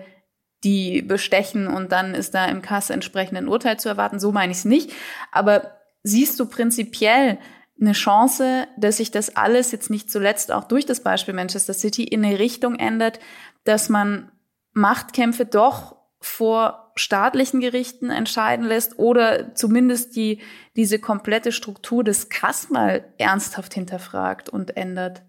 die 0.64 1.02
bestechen 1.02 1.68
und 1.68 1.92
dann 1.92 2.14
ist 2.14 2.34
da 2.34 2.46
im 2.46 2.62
Kass 2.62 2.90
entsprechend 2.90 3.38
ein 3.38 3.48
Urteil 3.48 3.78
zu 3.78 3.88
erwarten. 3.88 4.18
So 4.18 4.32
meine 4.32 4.52
ich 4.52 4.58
es 4.58 4.64
nicht. 4.64 4.92
Aber 5.32 5.76
siehst 6.02 6.40
du 6.40 6.46
prinzipiell 6.46 7.38
eine 7.80 7.92
Chance, 7.92 8.66
dass 8.78 8.96
sich 8.96 9.10
das 9.10 9.36
alles 9.36 9.70
jetzt 9.70 9.90
nicht 9.90 10.10
zuletzt 10.10 10.50
auch 10.50 10.64
durch 10.64 10.86
das 10.86 11.00
Beispiel 11.00 11.34
Manchester 11.34 11.74
City 11.74 12.04
in 12.04 12.24
eine 12.24 12.38
Richtung 12.38 12.76
ändert, 12.76 13.20
dass 13.64 13.88
man 13.88 14.32
Machtkämpfe 14.72 15.44
doch 15.44 15.96
vor 16.20 16.92
staatlichen 16.96 17.60
Gerichten 17.60 18.10
entscheiden 18.10 18.64
lässt 18.64 18.98
oder 18.98 19.54
zumindest 19.54 20.16
die, 20.16 20.40
diese 20.76 20.98
komplette 20.98 21.52
Struktur 21.52 22.02
des 22.02 22.30
Kass 22.30 22.70
mal 22.70 23.04
ernsthaft 23.18 23.74
hinterfragt 23.74 24.48
und 24.48 24.76
ändert? 24.76 25.22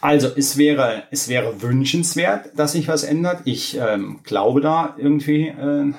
Also 0.00 0.28
es 0.34 0.56
wäre, 0.56 1.04
es 1.10 1.28
wäre 1.28 1.60
wünschenswert, 1.62 2.58
dass 2.58 2.72
sich 2.72 2.88
was 2.88 3.02
ändert. 3.02 3.42
Ich 3.44 3.76
ähm, 3.76 4.20
glaube 4.22 4.60
da 4.60 4.94
irgendwie 4.98 5.48
äh, 5.48 5.92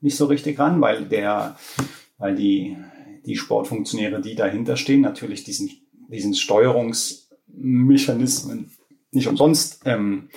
nicht 0.00 0.16
so 0.16 0.26
richtig 0.26 0.58
ran, 0.58 0.80
weil 0.80 1.04
der, 1.06 1.56
weil 2.18 2.34
die, 2.36 2.76
die 3.26 3.36
Sportfunktionäre, 3.36 4.20
die 4.20 4.36
dahinter 4.36 4.76
stehen, 4.76 5.00
natürlich 5.00 5.42
diesen, 5.44 5.70
diesen 6.08 6.34
Steuerungsmechanismen 6.34 8.70
nicht 9.10 9.26
umsonst 9.26 9.80
ähm, 9.86 10.28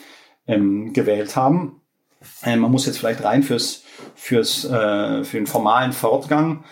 ähm, 0.48 0.94
gewählt 0.94 1.36
haben. 1.36 1.82
Ähm, 2.44 2.60
man 2.60 2.72
muss 2.72 2.88
jetzt 2.88 2.98
vielleicht 2.98 3.24
rein 3.24 3.44
fürs, 3.44 3.84
fürs, 4.16 4.66
äh, 4.66 5.24
für 5.24 5.38
den 5.38 5.48
formalen 5.48 5.94
Fortgang 5.94 6.64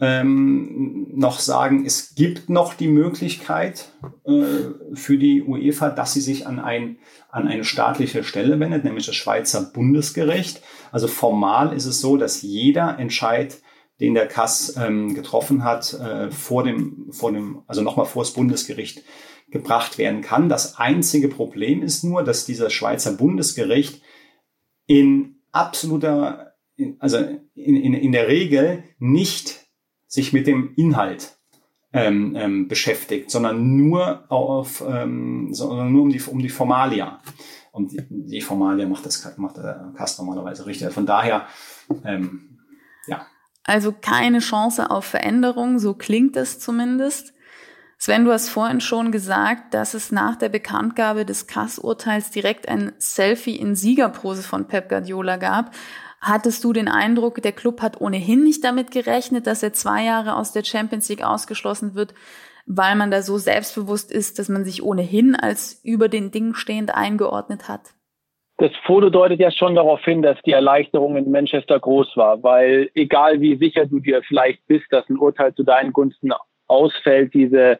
ähm, 0.00 1.06
noch 1.14 1.38
sagen, 1.38 1.86
es 1.86 2.14
gibt 2.14 2.50
noch 2.50 2.74
die 2.74 2.88
Möglichkeit 2.88 3.92
äh, 4.24 4.32
für 4.94 5.16
die 5.16 5.42
UEFA, 5.42 5.90
dass 5.90 6.12
sie 6.12 6.20
sich 6.20 6.46
an, 6.46 6.58
ein, 6.58 6.98
an 7.30 7.48
eine 7.48 7.64
staatliche 7.64 8.22
Stelle 8.22 8.60
wendet, 8.60 8.84
nämlich 8.84 9.06
das 9.06 9.14
Schweizer 9.14 9.70
Bundesgericht. 9.72 10.62
Also 10.92 11.08
formal 11.08 11.72
ist 11.72 11.86
es 11.86 12.00
so, 12.00 12.16
dass 12.16 12.42
jeder 12.42 12.98
Entscheid 12.98 13.58
den 14.00 14.12
der 14.12 14.28
Kass 14.28 14.76
ähm, 14.76 15.14
getroffen 15.14 15.64
hat, 15.64 15.94
äh, 15.94 16.30
vor 16.30 16.64
dem, 16.64 17.08
vor 17.10 17.32
dem, 17.32 17.62
also 17.66 17.80
nochmal 17.80 18.06
vor 18.06 18.22
das 18.22 18.34
Bundesgericht 18.34 19.02
gebracht 19.50 19.96
werden 19.96 20.20
kann. 20.20 20.48
Das 20.48 20.76
einzige 20.76 21.28
Problem 21.28 21.82
ist 21.82 22.04
nur, 22.04 22.22
dass 22.22 22.44
dieser 22.44 22.68
Schweizer 22.68 23.12
Bundesgericht 23.12 24.02
in 24.86 25.36
absoluter, 25.52 26.54
also 26.98 27.18
in, 27.54 27.76
in, 27.76 27.94
in 27.94 28.12
der 28.12 28.28
Regel 28.28 28.84
nicht 28.98 29.65
sich 30.16 30.32
mit 30.32 30.46
dem 30.46 30.72
Inhalt 30.76 31.36
ähm, 31.92 32.34
ähm, 32.36 32.68
beschäftigt, 32.68 33.30
sondern 33.30 33.76
nur 33.76 34.24
auf, 34.30 34.82
ähm, 34.86 35.52
sondern 35.52 35.92
nur 35.92 36.02
um 36.02 36.10
die, 36.10 36.22
um 36.22 36.38
die 36.38 36.48
Formalia. 36.48 37.20
Und 37.70 37.92
die, 37.92 38.00
die 38.08 38.40
Formalia 38.40 38.88
macht 38.88 39.04
das 39.04 39.36
macht 39.36 39.58
der 39.58 39.92
Kast 39.94 40.18
normalerweise 40.18 40.64
richtig. 40.64 40.90
Von 40.92 41.04
daher, 41.04 41.46
ähm, 42.04 42.58
ja. 43.06 43.26
Also 43.64 43.92
keine 43.92 44.38
Chance 44.38 44.90
auf 44.90 45.04
Veränderung, 45.04 45.78
so 45.78 45.92
klingt 45.92 46.36
es 46.36 46.58
zumindest. 46.58 47.34
Sven, 47.98 48.24
du 48.24 48.32
hast 48.32 48.48
vorhin 48.48 48.80
schon 48.80 49.12
gesagt, 49.12 49.74
dass 49.74 49.92
es 49.92 50.12
nach 50.12 50.36
der 50.36 50.48
Bekanntgabe 50.48 51.26
des 51.26 51.46
Kass-Urteils 51.46 52.30
direkt 52.30 52.68
ein 52.68 52.92
Selfie 52.98 53.56
in 53.56 53.74
Siegerpose 53.74 54.42
von 54.42 54.66
Pep 54.66 54.88
Guardiola 54.88 55.36
gab. 55.36 55.72
Hattest 56.26 56.64
du 56.64 56.72
den 56.72 56.88
Eindruck, 56.88 57.40
der 57.40 57.52
Club 57.52 57.80
hat 57.80 58.00
ohnehin 58.00 58.42
nicht 58.42 58.64
damit 58.64 58.90
gerechnet, 58.90 59.46
dass 59.46 59.62
er 59.62 59.72
zwei 59.72 60.02
Jahre 60.02 60.34
aus 60.34 60.52
der 60.52 60.64
Champions 60.64 61.08
League 61.08 61.24
ausgeschlossen 61.24 61.94
wird, 61.94 62.14
weil 62.66 62.96
man 62.96 63.12
da 63.12 63.22
so 63.22 63.38
selbstbewusst 63.38 64.10
ist, 64.10 64.40
dass 64.40 64.48
man 64.48 64.64
sich 64.64 64.82
ohnehin 64.82 65.36
als 65.36 65.80
über 65.84 66.08
den 66.08 66.32
Dingen 66.32 66.56
stehend 66.56 66.92
eingeordnet 66.92 67.68
hat? 67.68 67.94
Das 68.56 68.72
Foto 68.86 69.08
deutet 69.08 69.38
ja 69.38 69.52
schon 69.52 69.76
darauf 69.76 70.02
hin, 70.02 70.20
dass 70.20 70.36
die 70.42 70.50
Erleichterung 70.50 71.16
in 71.16 71.30
Manchester 71.30 71.78
groß 71.78 72.16
war, 72.16 72.42
weil 72.42 72.90
egal 72.94 73.40
wie 73.40 73.56
sicher 73.56 73.86
du 73.86 74.00
dir 74.00 74.20
vielleicht 74.26 74.66
bist, 74.66 74.86
dass 74.90 75.08
ein 75.08 75.18
Urteil 75.18 75.54
zu 75.54 75.62
deinen 75.62 75.92
Gunsten 75.92 76.32
ausfällt, 76.66 77.34
diese 77.34 77.78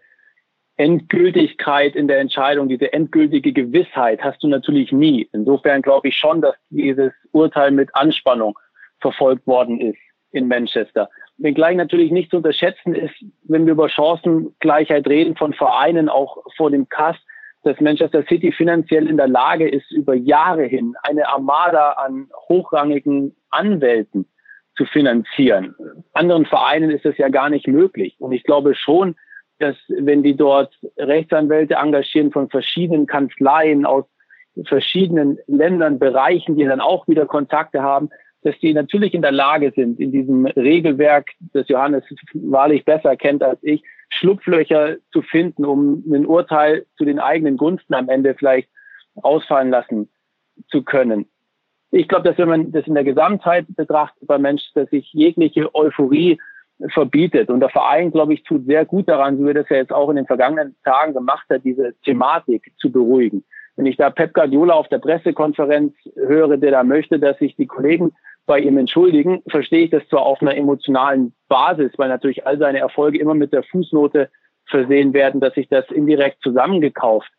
Endgültigkeit 0.77 1.97
in 1.97 2.07
der 2.07 2.21
Entscheidung, 2.21 2.69
diese 2.69 2.93
endgültige 2.93 3.53
Gewissheit 3.53 4.23
hast 4.23 4.43
du 4.43 4.49
natürlich 4.49 4.93
nie. 4.93 5.29
Insofern 5.33 5.81
glaube 5.83 6.09
ich 6.09 6.17
schon, 6.17 6.43
dass 6.43 6.55
dieses 6.69 7.13
Urteil 7.33 7.71
mit 7.71 7.95
Anspannung 7.95 8.59
verfolgt 9.01 9.47
worden 9.47 9.81
ist 9.81 9.99
in 10.33 10.49
Manchester. 10.49 11.09
Wenngleich 11.39 11.77
natürlich 11.77 12.11
nicht 12.11 12.31
zu 12.31 12.39
unterschätzen 12.39 12.95
ist, 12.95 13.15
wenn 13.45 13.67
wir 13.67 13.73
über 13.73 13.89
Chancengleichheit 13.89 15.07
reden 15.07 15.37
von 15.37 15.53
Vereinen, 15.55 16.09
auch 16.09 16.39
vor 16.57 16.71
dem 16.71 16.89
Kass, 16.89 17.17
dass 17.63 17.81
Manchester 17.81 18.23
City 18.29 18.53
finanziell 18.53 19.09
in 19.09 19.17
der 19.17 19.29
Lage 19.29 19.69
ist, 19.69 19.91
über 19.91 20.15
Jahre 20.15 20.65
hin 20.65 20.95
eine 21.03 21.29
Armada 21.29 21.93
an 21.93 22.29
hochrangigen 22.49 23.35
Anwälten 23.51 24.27
zu 24.77 24.85
finanzieren. 24.85 25.75
Anderen 26.13 26.47
Vereinen 26.47 26.91
ist 26.91 27.05
das 27.05 27.17
ja 27.19 27.29
gar 27.29 27.51
nicht 27.51 27.67
möglich. 27.67 28.15
Und 28.19 28.33
ich 28.33 28.45
glaube 28.45 28.75
schon, 28.75 29.17
dass 29.59 29.77
wenn 29.89 30.23
die 30.23 30.37
dort 30.37 30.75
Rechtsanwälte 30.97 31.75
engagieren 31.75 32.33
von 32.33 32.49
verschiedenen 32.49 33.07
Kanzleien 33.07 33.87
aus 33.87 34.05
verschiedenen 34.65 35.39
Ländern, 35.47 35.99
Bereichen, 35.99 36.57
die 36.57 36.65
dann 36.65 36.81
auch 36.81 37.07
wieder 37.09 37.27
Kontakte 37.27 37.83
haben, 37.83 38.11
dass 38.43 38.59
die 38.61 38.73
natürlich 38.73 39.13
in 39.13 39.23
der 39.23 39.33
Lage 39.33 39.73
sind, 39.75 39.99
in 39.99 40.13
diesem 40.13 40.47
Regelwerk, 40.47 41.31
das 41.53 41.69
Johannes 41.69 42.05
wahrlich 42.35 42.85
besser 42.85 43.17
kennt 43.17 43.43
als 43.43 43.59
ich, 43.63 43.83
Schlupflöcher 44.09 44.97
zu 45.13 45.23
finden, 45.23 45.65
um 45.65 46.05
ein 46.13 46.27
Urteil 46.27 46.87
zu 46.97 47.05
den 47.05 47.19
eigenen 47.19 47.57
Gunsten 47.57 47.95
am 47.95 48.09
Ende 48.09 48.35
vielleicht 48.35 48.69
ausfallen 49.17 49.71
lassen 49.71 50.09
zu 50.69 50.83
können. 50.83 51.27
Ich 51.91 52.09
glaube, 52.09 52.29
dass 52.29 52.39
wenn 52.39 52.49
man 52.49 52.73
das 52.73 52.87
in 52.87 52.95
der 52.95 53.05
Gesamtheit 53.05 53.67
betrachtet 53.69 54.27
bei 54.27 54.39
Menschen, 54.39 54.71
dass 54.75 54.91
sich 54.91 55.13
jegliche 55.13 55.75
Euphorie 55.75 56.39
verbietet. 56.93 57.49
Und 57.49 57.61
der 57.61 57.71
Verein, 57.71 58.13
glaube 58.13 58.35
ich, 58.35 58.43
tut 58.43 58.67
sehr 58.67 58.85
gut 58.85 59.09
daran, 59.09 59.39
wie 59.39 59.47
wir 59.47 59.55
das 59.55 59.69
ja 59.69 59.77
jetzt 59.77 59.93
auch 59.93 60.11
in 60.11 60.17
den 60.17 60.27
vergangenen 60.27 60.77
Tagen 60.85 61.15
gemacht 61.15 61.47
hat, 61.49 61.65
diese 61.65 61.95
Thematik 62.05 62.73
zu 62.79 62.91
beruhigen. 62.91 63.45
Wenn 63.77 63.87
ich 63.87 63.97
da 63.97 64.11
Pep 64.11 64.33
Guardiola 64.35 64.75
auf 64.75 64.89
der 64.89 64.99
Pressekonferenz 64.99 65.95
höre, 66.17 66.57
der 66.57 66.71
da 66.71 66.83
möchte, 66.83 67.19
dass 67.19 67.39
sich 67.39 67.57
die 67.57 67.67
Kollegen 67.67 68.13
bei 68.47 68.61
ihm 68.61 68.79
entschuldigen, 68.79 69.43
verstehe 69.49 69.85
ich 69.85 69.91
das 69.91 70.07
zwar 70.09 70.23
auf 70.23 70.41
einer 70.41 70.57
emotionalen 70.57 71.35
Basis, 71.49 71.93
weil 71.97 72.09
natürlich 72.09 72.47
all 72.47 72.59
seine 72.59 72.79
Erfolge 72.79 73.19
immer 73.19 73.35
mit 73.35 73.53
der 73.53 73.65
Fußnote 73.65 74.31
versehen 74.67 75.13
werden, 75.13 75.41
dass 75.41 75.55
sich 75.55 75.69
das 75.69 75.91
indirekt 75.91 76.39
zusammengekauft 76.43 77.31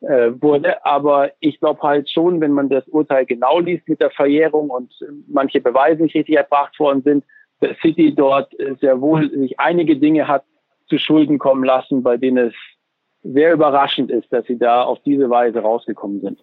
äh, 0.00 0.32
wurde. 0.40 0.84
Aber 0.84 1.30
ich 1.40 1.60
glaube 1.60 1.80
halt 1.82 2.10
schon, 2.10 2.40
wenn 2.40 2.52
man 2.52 2.68
das 2.68 2.86
Urteil 2.88 3.26
genau 3.26 3.60
liest 3.60 3.88
mit 3.88 4.00
der 4.00 4.10
Verjährung 4.10 4.70
und 4.70 4.92
manche 5.28 5.60
Beweise 5.60 6.02
nicht 6.02 6.14
richtig 6.14 6.36
erbracht 6.36 6.78
worden 6.78 7.02
sind, 7.02 7.24
City 7.80 8.14
dort 8.14 8.52
sehr 8.80 9.00
wohl 9.00 9.30
sich 9.30 9.58
einige 9.58 9.96
Dinge 9.96 10.28
hat 10.28 10.44
zu 10.88 10.98
Schulden 10.98 11.38
kommen 11.38 11.64
lassen, 11.64 12.02
bei 12.02 12.16
denen 12.16 12.48
es 12.48 12.54
sehr 13.24 13.54
überraschend 13.54 14.10
ist, 14.10 14.30
dass 14.30 14.44
sie 14.46 14.58
da 14.58 14.82
auf 14.82 14.98
diese 15.02 15.30
Weise 15.30 15.60
rausgekommen 15.60 16.20
sind. 16.20 16.40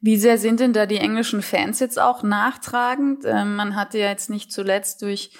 Wie 0.00 0.16
sehr 0.16 0.38
sind 0.38 0.60
denn 0.60 0.72
da 0.72 0.86
die 0.86 0.98
englischen 0.98 1.42
Fans 1.42 1.80
jetzt 1.80 2.00
auch 2.00 2.22
nachtragend? 2.22 3.24
Ähm, 3.26 3.56
man 3.56 3.74
hatte 3.74 3.98
ja 3.98 4.08
jetzt 4.08 4.30
nicht 4.30 4.52
zuletzt 4.52 5.02
durch 5.02 5.32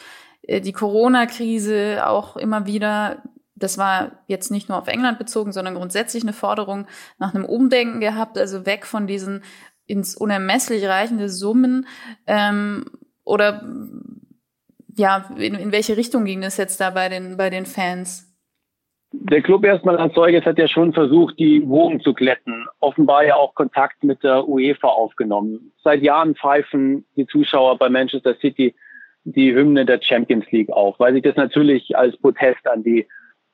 äh, 0.42 0.60
die 0.60 0.72
Corona-Krise 0.72 2.06
auch 2.06 2.36
immer 2.36 2.66
wieder, 2.66 3.22
das 3.54 3.78
war 3.78 4.22
jetzt 4.26 4.50
nicht 4.50 4.68
nur 4.68 4.78
auf 4.78 4.88
England 4.88 5.18
bezogen, 5.18 5.52
sondern 5.52 5.76
grundsätzlich 5.76 6.24
eine 6.24 6.32
Forderung 6.32 6.86
nach 7.18 7.34
einem 7.34 7.44
Umdenken 7.44 8.00
gehabt, 8.00 8.36
also 8.36 8.66
weg 8.66 8.84
von 8.84 9.06
diesen 9.06 9.44
ins 9.86 10.16
unermesslich 10.16 10.86
reichende 10.86 11.28
Summen. 11.28 11.86
Ähm, 12.26 12.84
oder 13.24 13.62
ja, 15.00 15.24
in, 15.36 15.54
in 15.54 15.72
welche 15.72 15.96
Richtung 15.96 16.24
ging 16.24 16.42
das 16.42 16.58
jetzt 16.58 16.80
da 16.80 16.90
bei 16.90 17.08
den, 17.08 17.36
bei 17.36 17.50
den 17.50 17.66
Fans? 17.66 18.26
Der 19.12 19.42
Club 19.42 19.64
erstmal 19.64 19.96
als 19.96 20.14
solches 20.14 20.44
hat 20.44 20.58
ja 20.58 20.68
schon 20.68 20.92
versucht, 20.92 21.36
die 21.38 21.66
Wogen 21.68 22.00
zu 22.00 22.14
glätten. 22.14 22.66
Offenbar 22.78 23.24
ja 23.24 23.34
auch 23.34 23.54
Kontakt 23.56 24.04
mit 24.04 24.22
der 24.22 24.46
UEFA 24.46 24.86
aufgenommen. 24.86 25.72
Seit 25.82 26.02
Jahren 26.02 26.36
pfeifen 26.36 27.04
die 27.16 27.26
Zuschauer 27.26 27.76
bei 27.76 27.88
Manchester 27.88 28.36
City 28.36 28.74
die 29.24 29.52
Hymne 29.52 29.84
der 29.84 30.00
Champions 30.00 30.44
League 30.52 30.70
auf, 30.70 30.98
weil 31.00 31.12
sich 31.14 31.22
das 31.22 31.36
natürlich 31.36 31.96
als 31.96 32.16
Protest 32.18 32.66
an 32.68 32.84
die 32.84 33.06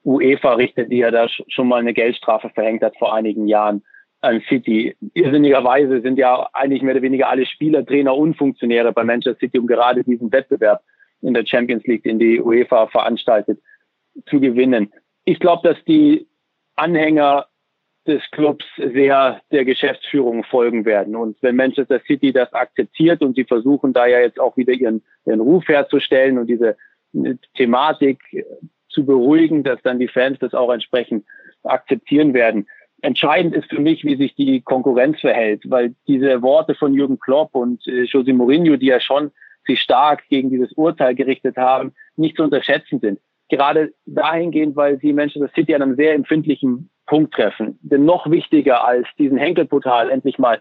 UEFA 0.05 0.55
richtet, 0.55 0.93
die 0.93 0.99
ja 0.99 1.11
da 1.11 1.27
schon 1.29 1.69
mal 1.69 1.81
eine 1.81 1.95
Geldstrafe 1.95 2.51
verhängt 2.51 2.83
hat 2.83 2.97
vor 2.99 3.15
einigen 3.15 3.49
Jahren 3.49 3.83
an 4.21 4.43
City. 4.49 4.95
Irrsinnigerweise 5.15 6.03
sind 6.03 6.19
ja 6.19 6.49
eigentlich 6.53 6.83
mehr 6.83 6.95
oder 6.95 7.03
weniger 7.03 7.29
alle 7.29 7.47
Spieler, 7.47 7.85
Trainer 7.85 8.15
und 8.15 8.37
Funktionäre 8.37 8.93
bei 8.93 9.05
Manchester 9.05 9.39
City, 9.39 9.59
um 9.59 9.67
gerade 9.67 10.05
diesen 10.05 10.31
Wettbewerb 10.31 10.83
in 11.23 11.35
der 11.35 11.47
Champions 11.47 11.85
League, 11.87 12.05
den 12.05 12.19
die 12.19 12.41
UEFA 12.41 12.87
veranstaltet, 12.89 13.61
zu 14.27 14.41
gewinnen 14.41 14.91
ich 15.27 15.41
glaube, 15.41 15.69
dass 15.69 15.85
die 15.85 16.27
Anhänger 16.77 17.47
des 18.07 18.23
Clubs 18.31 18.65
sehr 18.77 19.43
der 19.51 19.65
Geschäftsführung 19.65 20.45
folgen 20.45 20.85
werden. 20.85 21.17
Und 21.17 21.37
wenn 21.43 21.57
Manchester 21.57 22.01
City 22.07 22.33
das 22.33 22.53
akzeptiert 22.53 23.21
und 23.21 23.35
sie 23.35 23.45
versuchen 23.45 23.93
da 23.93 24.07
ja 24.07 24.21
jetzt 24.21 24.39
auch 24.39 24.57
wieder 24.57 24.73
ihren, 24.73 25.03
ihren 25.27 25.41
Ruf 25.41 25.67
herzustellen 25.67 26.39
und 26.39 26.47
diese 26.47 26.77
Thematik 27.57 28.21
zu 28.89 29.05
beruhigen, 29.05 29.65
dass 29.65 29.83
dann 29.83 29.99
die 29.99 30.09
Fans 30.09 30.39
das 30.39 30.55
auch 30.55 30.73
entsprechend 30.73 31.27
akzeptieren 31.65 32.33
werden. 32.33 32.69
Entscheidend 33.03 33.55
ist 33.57 33.69
für 33.69 33.81
mich, 33.81 34.05
wie 34.05 34.17
sich 34.17 34.37
die 34.37 34.61
Konkurrenz 34.61 35.21
verhält, 35.21 35.69
weil 35.69 35.95
diese 36.07 36.41
Worte 36.43 36.77
von 36.77 36.95
Jürgen 36.95 37.19
Klopp 37.19 37.55
und 37.55 37.87
äh, 37.87 38.05
José 38.05 38.33
Mourinho, 38.33 38.77
die 38.77 38.87
ja 38.87 39.01
schon 39.01 39.33
sich 39.67 39.81
stark 39.81 40.23
gegen 40.29 40.51
dieses 40.51 40.73
Urteil 40.73 41.15
gerichtet 41.15 41.57
haben, 41.57 41.93
nicht 42.17 42.37
zu 42.37 42.43
unterschätzen 42.43 43.01
sind 43.01 43.19
gerade 43.49 43.93
dahingehend, 44.07 44.77
weil 44.77 44.99
sie 44.99 45.13
Manchester 45.13 45.51
City 45.55 45.75
an 45.75 45.83
einem 45.83 45.97
sehr 45.97 46.15
empfindlichen 46.15 46.91
Punkt 47.07 47.35
treffen. 47.35 47.79
Denn 47.83 48.05
noch 48.05 48.31
wichtiger 48.31 48.85
als 48.85 49.07
diesen 49.19 49.39
Henkelportal 49.39 50.11
endlich 50.11 50.39
mal 50.39 50.61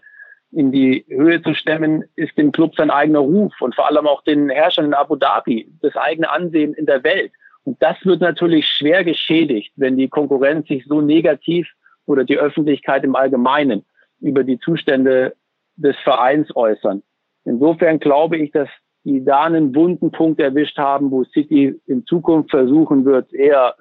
in 0.52 0.70
die 0.70 1.04
Höhe 1.08 1.42
zu 1.42 1.54
stemmen, 1.54 2.04
ist 2.14 2.38
dem 2.38 2.52
Club 2.52 2.74
sein 2.76 2.90
eigener 2.90 3.18
Ruf 3.18 3.52
und 3.60 3.74
vor 3.74 3.88
allem 3.88 4.06
auch 4.06 4.22
den 4.22 4.48
Herrschern 4.48 4.86
in 4.86 4.94
Abu 4.94 5.16
Dhabi, 5.16 5.68
das 5.82 5.96
eigene 5.96 6.30
Ansehen 6.30 6.72
in 6.74 6.86
der 6.86 7.02
Welt. 7.02 7.32
Und 7.64 7.82
das 7.82 7.96
wird 8.04 8.20
natürlich 8.20 8.68
schwer 8.68 9.02
geschädigt, 9.02 9.72
wenn 9.76 9.96
die 9.96 10.08
Konkurrenz 10.08 10.68
sich 10.68 10.84
so 10.86 11.00
negativ 11.00 11.68
oder 12.06 12.22
die 12.22 12.38
Öffentlichkeit 12.38 13.02
im 13.02 13.16
Allgemeinen 13.16 13.84
über 14.20 14.44
die 14.44 14.60
Zustände 14.60 15.34
des 15.74 15.96
Vereins 15.98 16.54
äußern. 16.54 17.02
Insofern 17.44 17.98
glaube 17.98 18.36
ich, 18.36 18.52
dass 18.52 18.68
die 19.06 19.24
da 19.24 19.44
einen 19.44 19.74
wunden 19.76 20.10
Punkt 20.10 20.40
erwischt 20.40 20.78
haben, 20.78 21.12
wo 21.12 21.22
City 21.24 21.80
in 21.86 22.04
Zukunft 22.06 22.50
versuchen 22.50 23.04
wird, 23.04 23.32
eher 23.32 23.76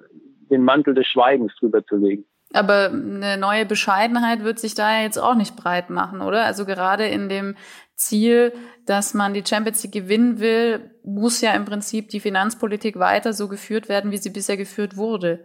den 0.51 0.61
Mantel 0.61 0.93
des 0.93 1.07
Schweigens 1.07 1.51
drüber 1.59 1.83
zu 1.83 1.95
legen. 1.95 2.25
Aber 2.53 2.91
eine 2.91 3.35
neue 3.37 3.65
Bescheidenheit 3.65 4.43
wird 4.43 4.59
sich 4.59 4.75
da 4.75 5.01
jetzt 5.01 5.17
auch 5.17 5.33
nicht 5.33 5.55
breit 5.55 5.89
machen, 5.89 6.21
oder? 6.21 6.45
Also 6.45 6.63
gerade 6.65 7.07
in 7.07 7.27
dem 7.27 7.55
Ziel, 7.95 8.53
dass 8.85 9.15
man 9.15 9.33
die 9.33 9.43
Champions 9.43 9.83
League 9.83 9.93
gewinnen 9.93 10.39
will, 10.39 10.91
muss 11.03 11.41
ja 11.41 11.55
im 11.55 11.65
Prinzip 11.65 12.09
die 12.09 12.19
Finanzpolitik 12.19 12.99
weiter 12.99 13.33
so 13.33 13.47
geführt 13.47 13.89
werden, 13.89 14.11
wie 14.11 14.17
sie 14.17 14.29
bisher 14.29 14.57
geführt 14.57 14.95
wurde. 14.95 15.43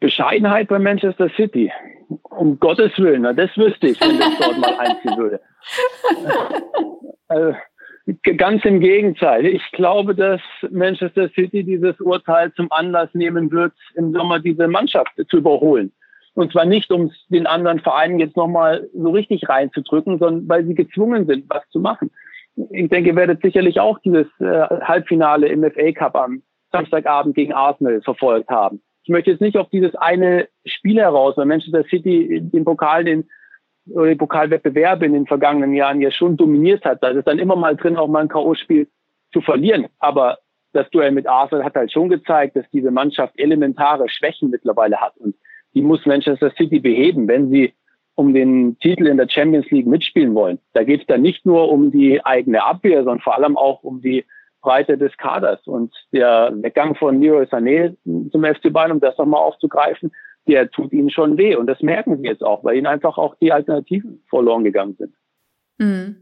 Bescheidenheit 0.00 0.68
bei 0.68 0.78
Manchester 0.78 1.28
City. 1.36 1.70
Um 2.08 2.58
Gottes 2.58 2.92
Willen, 2.96 3.24
das 3.36 3.54
wüsste 3.58 3.88
ich, 3.88 4.00
wenn 4.00 4.18
das 4.18 4.38
dort 4.38 4.58
mal 4.58 4.78
einziehen 4.78 5.16
würde. 5.18 5.40
Also, 7.30 7.54
Ganz 8.36 8.64
im 8.64 8.80
Gegenteil. 8.80 9.46
Ich 9.46 9.62
glaube, 9.72 10.14
dass 10.14 10.40
Manchester 10.70 11.28
City 11.30 11.62
dieses 11.64 12.00
Urteil 12.00 12.52
zum 12.54 12.70
Anlass 12.72 13.10
nehmen 13.12 13.50
wird, 13.52 13.72
im 13.94 14.12
Sommer 14.12 14.40
diese 14.40 14.68
Mannschaft 14.68 15.12
zu 15.28 15.36
überholen. 15.36 15.92
Und 16.34 16.52
zwar 16.52 16.64
nicht, 16.64 16.90
um 16.90 17.10
den 17.28 17.46
anderen 17.46 17.80
Vereinen 17.80 18.18
jetzt 18.18 18.36
nochmal 18.36 18.88
so 18.94 19.10
richtig 19.10 19.48
reinzudrücken, 19.48 20.18
sondern 20.18 20.48
weil 20.48 20.64
sie 20.64 20.74
gezwungen 20.74 21.26
sind, 21.26 21.44
was 21.48 21.68
zu 21.70 21.80
machen. 21.80 22.10
Ich 22.70 22.88
denke, 22.88 23.10
ihr 23.10 23.16
werdet 23.16 23.42
sicherlich 23.42 23.80
auch 23.80 23.98
dieses 24.00 24.26
äh, 24.40 24.66
Halbfinale 24.82 25.48
im 25.48 25.62
FA 25.70 25.92
Cup 25.92 26.16
am 26.16 26.42
Samstagabend 26.72 27.34
gegen 27.34 27.52
Arsenal 27.52 28.00
verfolgt 28.02 28.48
haben. 28.48 28.80
Ich 29.02 29.08
möchte 29.08 29.30
jetzt 29.30 29.40
nicht 29.40 29.56
auf 29.56 29.68
dieses 29.70 29.94
eine 29.96 30.48
Spiel 30.64 30.98
heraus, 30.98 31.36
weil 31.36 31.46
Manchester 31.46 31.84
City 31.84 32.40
den 32.42 32.64
Pokal, 32.64 33.04
den 33.04 33.28
oder 33.94 34.08
die 34.08 34.16
Pokalwettbewerbe 34.16 35.06
in 35.06 35.12
den 35.12 35.26
vergangenen 35.26 35.74
Jahren 35.74 36.00
ja 36.00 36.10
schon 36.10 36.36
dominiert 36.36 36.84
hat. 36.84 37.02
Da 37.02 37.08
ist 37.08 37.26
dann 37.26 37.38
immer 37.38 37.56
mal 37.56 37.76
drin, 37.76 37.96
auch 37.96 38.08
mal 38.08 38.20
ein 38.20 38.28
K.O.-Spiel 38.28 38.86
zu 39.32 39.40
verlieren. 39.40 39.86
Aber 39.98 40.38
das 40.72 40.88
Duell 40.90 41.10
mit 41.12 41.26
Arsenal 41.26 41.64
hat 41.64 41.74
halt 41.74 41.92
schon 41.92 42.08
gezeigt, 42.08 42.56
dass 42.56 42.68
diese 42.72 42.90
Mannschaft 42.90 43.38
elementare 43.38 44.08
Schwächen 44.08 44.50
mittlerweile 44.50 45.00
hat. 45.00 45.16
Und 45.16 45.34
die 45.74 45.82
muss 45.82 46.06
Manchester 46.06 46.50
City 46.56 46.80
beheben, 46.80 47.28
wenn 47.28 47.50
sie 47.50 47.72
um 48.14 48.34
den 48.34 48.78
Titel 48.80 49.06
in 49.06 49.16
der 49.16 49.28
Champions 49.28 49.70
League 49.70 49.86
mitspielen 49.86 50.34
wollen. 50.34 50.58
Da 50.74 50.84
geht 50.84 51.00
es 51.00 51.06
dann 51.06 51.22
nicht 51.22 51.46
nur 51.46 51.70
um 51.70 51.90
die 51.90 52.24
eigene 52.24 52.62
Abwehr, 52.62 52.98
sondern 52.98 53.20
vor 53.20 53.36
allem 53.36 53.56
auch 53.56 53.82
um 53.82 54.02
die 54.02 54.24
Breite 54.60 54.98
des 54.98 55.16
Kaders. 55.16 55.66
Und 55.66 55.94
der 56.12 56.52
Weggang 56.56 56.94
von 56.94 57.18
Niro 57.18 57.40
Sané 57.42 57.96
zum 58.04 58.44
FC 58.44 58.72
Bayern, 58.72 58.92
um 58.92 59.00
das 59.00 59.16
nochmal 59.16 59.40
aufzugreifen, 59.40 60.12
der 60.46 60.70
tut 60.70 60.92
ihnen 60.92 61.10
schon 61.10 61.38
weh. 61.38 61.56
Und 61.56 61.66
das 61.66 61.80
merken 61.80 62.18
sie 62.18 62.24
jetzt 62.24 62.42
auch, 62.42 62.64
weil 62.64 62.76
ihnen 62.76 62.86
einfach 62.86 63.18
auch 63.18 63.34
die 63.36 63.52
Alternativen 63.52 64.24
verloren 64.28 64.64
gegangen 64.64 64.96
sind. 64.98 65.14
Mhm. 65.78 66.16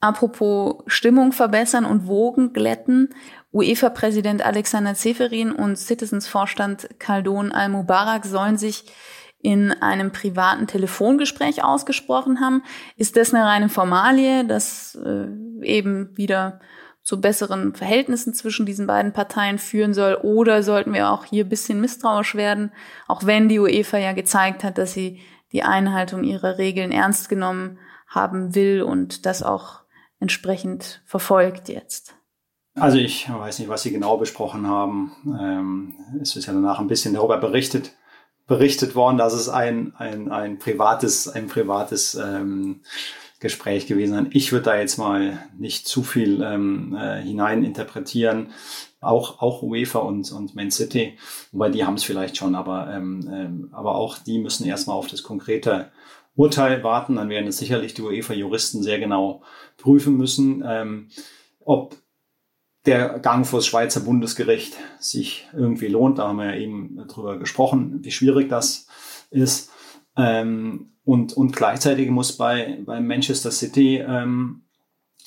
Apropos 0.00 0.82
Stimmung 0.88 1.30
verbessern 1.30 1.84
und 1.84 2.08
Wogen 2.08 2.52
glätten. 2.52 3.10
UEFA-Präsident 3.52 4.44
Alexander 4.44 4.94
Zeferin 4.94 5.52
und 5.52 5.76
Citizens-Vorstand 5.76 6.98
Khaldun 6.98 7.52
Al-Mubarak 7.52 8.24
sollen 8.24 8.56
sich 8.56 8.84
in 9.38 9.70
einem 9.70 10.10
privaten 10.10 10.66
Telefongespräch 10.66 11.62
ausgesprochen 11.62 12.40
haben. 12.40 12.62
Ist 12.96 13.16
das 13.16 13.32
eine 13.32 13.44
reine 13.44 13.68
Formalie, 13.68 14.44
das 14.44 14.96
äh, 15.04 15.28
eben 15.62 16.16
wieder 16.16 16.60
zu 17.02 17.20
besseren 17.20 17.74
Verhältnissen 17.74 18.32
zwischen 18.34 18.66
diesen 18.66 18.86
beiden 18.86 19.12
Parteien 19.12 19.58
führen 19.58 19.94
soll? 19.94 20.14
Oder 20.22 20.62
sollten 20.62 20.92
wir 20.92 21.10
auch 21.10 21.24
hier 21.24 21.44
bisschen 21.44 21.80
misstrauisch 21.80 22.34
werden, 22.34 22.72
auch 23.08 23.26
wenn 23.26 23.48
die 23.48 23.58
UEFA 23.58 23.98
ja 23.98 24.12
gezeigt 24.12 24.64
hat, 24.64 24.78
dass 24.78 24.92
sie 24.92 25.20
die 25.52 25.62
Einhaltung 25.62 26.24
ihrer 26.24 26.58
Regeln 26.58 26.92
ernst 26.92 27.28
genommen 27.28 27.78
haben 28.08 28.54
will 28.54 28.82
und 28.82 29.26
das 29.26 29.42
auch 29.42 29.80
entsprechend 30.20 31.02
verfolgt 31.04 31.68
jetzt? 31.68 32.14
Also 32.74 32.96
ich 32.96 33.28
weiß 33.28 33.58
nicht, 33.58 33.68
was 33.68 33.82
Sie 33.82 33.92
genau 33.92 34.16
besprochen 34.16 34.66
haben. 34.66 35.12
Ähm, 35.38 35.94
es 36.22 36.36
ist 36.36 36.46
ja 36.46 36.54
danach 36.54 36.78
ein 36.78 36.86
bisschen 36.86 37.12
darüber 37.12 37.36
berichtet, 37.36 37.92
berichtet 38.46 38.94
worden, 38.94 39.18
dass 39.18 39.34
es 39.34 39.48
ein, 39.48 39.94
ein, 39.96 40.32
ein 40.32 40.58
privates, 40.58 41.28
ein 41.28 41.48
privates 41.48 42.14
ähm, 42.14 42.80
Gespräch 43.42 43.86
gewesen 43.86 44.14
sein. 44.14 44.30
Ich 44.32 44.52
würde 44.52 44.64
da 44.64 44.78
jetzt 44.78 44.96
mal 44.96 45.46
nicht 45.58 45.86
zu 45.86 46.02
viel 46.02 46.42
ähm, 46.42 46.96
äh, 46.98 47.20
hineininterpretieren. 47.20 48.52
Auch, 49.00 49.42
auch 49.42 49.62
UEFA 49.62 49.98
und, 49.98 50.30
und 50.30 50.54
Man 50.54 50.70
City, 50.70 51.18
wobei 51.50 51.68
die 51.70 51.84
haben 51.84 51.94
es 51.94 52.04
vielleicht 52.04 52.36
schon, 52.36 52.54
aber, 52.54 52.88
ähm, 52.94 53.28
ähm, 53.32 53.68
aber 53.72 53.96
auch 53.96 54.18
die 54.18 54.38
müssen 54.38 54.64
erstmal 54.64 54.96
auf 54.96 55.08
das 55.08 55.24
konkrete 55.24 55.90
Urteil 56.36 56.84
warten. 56.84 57.16
Dann 57.16 57.28
werden 57.28 57.48
es 57.48 57.58
sicherlich 57.58 57.94
die 57.94 58.02
UEFA-Juristen 58.02 58.80
sehr 58.82 59.00
genau 59.00 59.42
prüfen 59.76 60.16
müssen, 60.16 60.62
ähm, 60.64 61.08
ob 61.58 61.96
der 62.86 63.18
Gang 63.18 63.44
vor 63.44 63.58
das 63.58 63.66
Schweizer 63.66 64.00
Bundesgericht 64.00 64.76
sich 65.00 65.48
irgendwie 65.52 65.88
lohnt. 65.88 66.18
Da 66.18 66.28
haben 66.28 66.38
wir 66.38 66.54
ja 66.54 66.60
eben 66.60 67.04
drüber 67.08 67.38
gesprochen, 67.38 68.04
wie 68.04 68.12
schwierig 68.12 68.48
das 68.48 68.86
ist. 69.30 69.70
Ähm, 70.16 70.91
und, 71.04 71.32
und 71.32 71.54
gleichzeitig 71.56 72.10
muss 72.10 72.36
bei, 72.36 72.80
bei 72.84 73.00
Manchester 73.00 73.50
City, 73.50 73.98
ähm, 73.98 74.62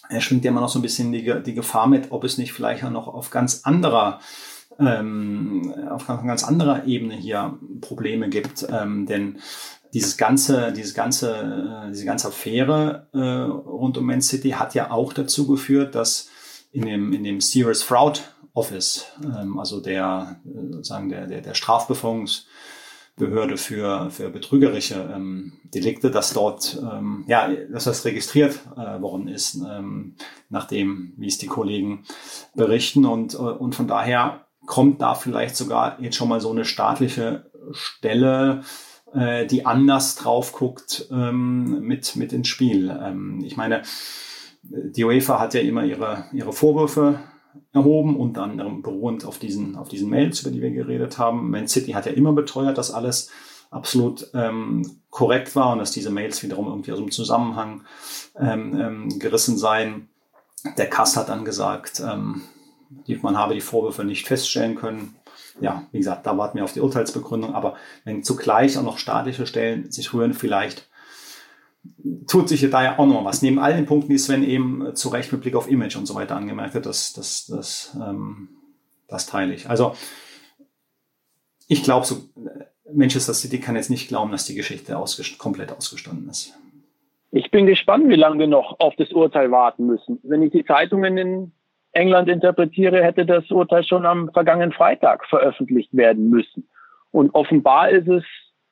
er 0.09 0.21
schwingt 0.21 0.45
ja 0.45 0.51
immer 0.51 0.61
noch 0.61 0.69
so 0.69 0.79
ein 0.79 0.83
bisschen 0.83 1.11
die, 1.11 1.33
die 1.43 1.53
Gefahr 1.53 1.87
mit, 1.87 2.11
ob 2.11 2.23
es 2.23 2.37
nicht 2.37 2.53
vielleicht 2.53 2.83
auch 2.83 2.91
noch 2.91 3.07
auf 3.07 3.29
ganz 3.29 3.61
anderer 3.63 4.19
ähm, 4.79 5.73
auf 5.89 6.07
ganz 6.07 6.43
anderer 6.43 6.85
Ebene 6.85 7.15
hier 7.15 7.57
Probleme 7.81 8.29
gibt. 8.29 8.67
Ähm, 8.69 9.05
denn 9.05 9.39
dieses 9.93 10.17
ganze, 10.17 10.73
dieses 10.73 10.93
ganze, 10.93 11.85
äh, 11.87 11.91
diese 11.91 12.05
ganze 12.05 12.27
Affäre 12.27 13.07
äh, 13.13 13.17
rund 13.19 13.97
um 13.97 14.05
Man 14.05 14.21
City 14.21 14.51
hat 14.51 14.75
ja 14.75 14.91
auch 14.91 15.13
dazu 15.13 15.47
geführt, 15.47 15.95
dass 15.95 16.29
in 16.71 16.85
dem, 16.85 17.13
in 17.13 17.23
dem 17.23 17.39
Serious 17.39 17.83
Fraud 17.83 18.35
Office, 18.53 19.05
ähm, 19.23 19.59
also 19.59 19.79
der, 19.79 20.41
äh, 20.45 20.73
sozusagen 20.73 21.09
der, 21.09 21.27
der, 21.27 21.41
der 21.41 21.53
Strafbefungs, 21.53 22.47
Behörde 23.17 23.55
für, 23.55 24.09
für 24.09 24.29
betrügerische 24.29 25.09
ähm, 25.15 25.53
Delikte, 25.73 26.11
dass 26.11 26.33
dort, 26.33 26.81
ähm, 26.81 27.23
ja, 27.27 27.49
dass 27.71 27.85
das 27.85 28.03
registriert 28.03 28.59
äh, 28.75 29.01
worden 29.01 29.29
ist, 29.29 29.55
ähm, 29.55 30.15
nachdem, 30.49 31.13
wie 31.15 31.27
es 31.27 31.37
die 31.37 31.47
Kollegen 31.47 32.03
berichten. 32.55 33.05
Und, 33.05 33.35
äh, 33.35 33.37
und 33.37 33.73
von 33.73 33.87
daher 33.87 34.45
kommt 34.65 35.01
da 35.01 35.15
vielleicht 35.15 35.55
sogar 35.55 36.01
jetzt 36.01 36.17
schon 36.17 36.27
mal 36.27 36.41
so 36.41 36.51
eine 36.51 36.65
staatliche 36.65 37.49
Stelle, 37.71 38.63
äh, 39.13 39.45
die 39.45 39.65
anders 39.65 40.15
drauf 40.15 40.51
guckt, 40.51 41.07
ähm, 41.09 41.79
mit, 41.81 42.17
mit 42.17 42.33
ins 42.33 42.49
Spiel. 42.49 42.89
Ähm, 43.01 43.41
ich 43.45 43.55
meine, 43.55 43.83
die 44.63 45.05
UEFA 45.05 45.39
hat 45.39 45.53
ja 45.53 45.61
immer 45.61 45.85
ihre, 45.85 46.25
ihre 46.33 46.51
Vorwürfe 46.51 47.19
erhoben, 47.73 48.15
unter 48.15 48.43
anderem 48.43 48.81
beruhend 48.81 49.25
auf 49.25 49.37
diesen, 49.37 49.75
auf 49.75 49.89
diesen 49.89 50.09
Mails, 50.09 50.41
über 50.41 50.51
die 50.51 50.61
wir 50.61 50.71
geredet 50.71 51.17
haben. 51.17 51.49
Man 51.49 51.67
City 51.67 51.91
hat 51.91 52.05
ja 52.05 52.11
immer 52.11 52.33
beteuert, 52.33 52.77
dass 52.77 52.91
alles 52.91 53.29
absolut 53.69 54.29
ähm, 54.33 54.99
korrekt 55.09 55.55
war 55.55 55.73
und 55.73 55.79
dass 55.79 55.91
diese 55.91 56.09
Mails 56.09 56.41
wiederum 56.43 56.67
irgendwie 56.67 56.91
aus 56.91 56.99
dem 56.99 57.11
Zusammenhang 57.11 57.83
ähm, 58.39 58.79
ähm, 58.79 59.19
gerissen 59.19 59.57
seien. 59.57 60.09
Der 60.77 60.89
Kass 60.89 61.17
hat 61.17 61.29
dann 61.29 61.45
gesagt, 61.45 62.01
ähm, 62.05 62.41
man 63.21 63.37
habe 63.37 63.53
die 63.53 63.61
Vorwürfe 63.61 64.03
nicht 64.03 64.27
feststellen 64.27 64.75
können. 64.75 65.15
Ja, 65.59 65.83
wie 65.91 65.99
gesagt, 65.99 66.25
da 66.25 66.37
warten 66.37 66.57
wir 66.57 66.63
auf 66.63 66.73
die 66.73 66.81
Urteilsbegründung. 66.81 67.53
Aber 67.53 67.75
wenn 68.03 68.23
zugleich 68.23 68.77
auch 68.77 68.83
noch 68.83 68.97
staatliche 68.97 69.47
Stellen 69.47 69.91
sich 69.91 70.13
rühren, 70.13 70.33
vielleicht 70.33 70.87
tut 72.27 72.49
sich 72.49 72.69
da 72.69 72.83
ja 72.83 72.99
auch 72.99 73.05
noch 73.05 73.25
was. 73.25 73.41
Neben 73.41 73.59
all 73.59 73.75
den 73.75 73.85
Punkten, 73.85 74.09
die 74.09 74.17
Sven 74.17 74.43
eben 74.43 74.95
zu 74.95 75.09
Recht 75.09 75.31
mit 75.31 75.41
Blick 75.41 75.55
auf 75.55 75.69
Image 75.69 75.95
und 75.95 76.05
so 76.05 76.15
weiter 76.15 76.35
angemerkt 76.35 76.75
hat, 76.75 76.85
das, 76.85 77.13
das, 77.13 77.47
das, 77.47 77.95
ähm, 77.95 78.49
das 79.07 79.25
teile 79.25 79.53
ich. 79.53 79.69
Also 79.69 79.95
ich 81.67 81.83
glaube, 81.83 82.05
so, 82.05 82.17
Manchester 82.93 83.33
City 83.33 83.59
kann 83.59 83.75
jetzt 83.75 83.89
nicht 83.89 84.07
glauben, 84.07 84.31
dass 84.31 84.45
die 84.45 84.55
Geschichte 84.55 84.97
ausgest 84.97 85.37
komplett 85.37 85.71
ausgestanden 85.71 86.29
ist. 86.29 86.57
Ich 87.31 87.51
bin 87.51 87.65
gespannt, 87.65 88.07
wie 88.07 88.15
lange 88.15 88.39
wir 88.39 88.47
noch 88.47 88.79
auf 88.79 88.95
das 88.95 89.11
Urteil 89.11 89.51
warten 89.51 89.87
müssen. 89.87 90.19
Wenn 90.23 90.41
ich 90.41 90.51
die 90.51 90.63
Zeitungen 90.63 91.17
in 91.17 91.51
England 91.91 92.29
interpretiere, 92.29 93.03
hätte 93.03 93.25
das 93.25 93.49
Urteil 93.51 93.83
schon 93.83 94.05
am 94.05 94.31
vergangenen 94.31 94.71
Freitag 94.71 95.25
veröffentlicht 95.27 95.95
werden 95.95 96.29
müssen. 96.29 96.67
Und 97.11 97.33
offenbar 97.33 97.89
ist 97.89 98.07
es 98.07 98.23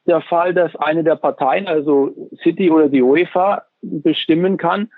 der 0.06 0.22
Fall, 0.22 0.54
dass 0.54 0.76
eine 0.76 1.04
der 1.04 1.16
Parteien, 1.16 1.68
also 1.68 2.30
City 2.44 2.70
oder 2.70 2.90
die 2.90 3.02
UEFA, 3.02 3.64
bestimmen 3.82 4.58
kann, 4.58 4.90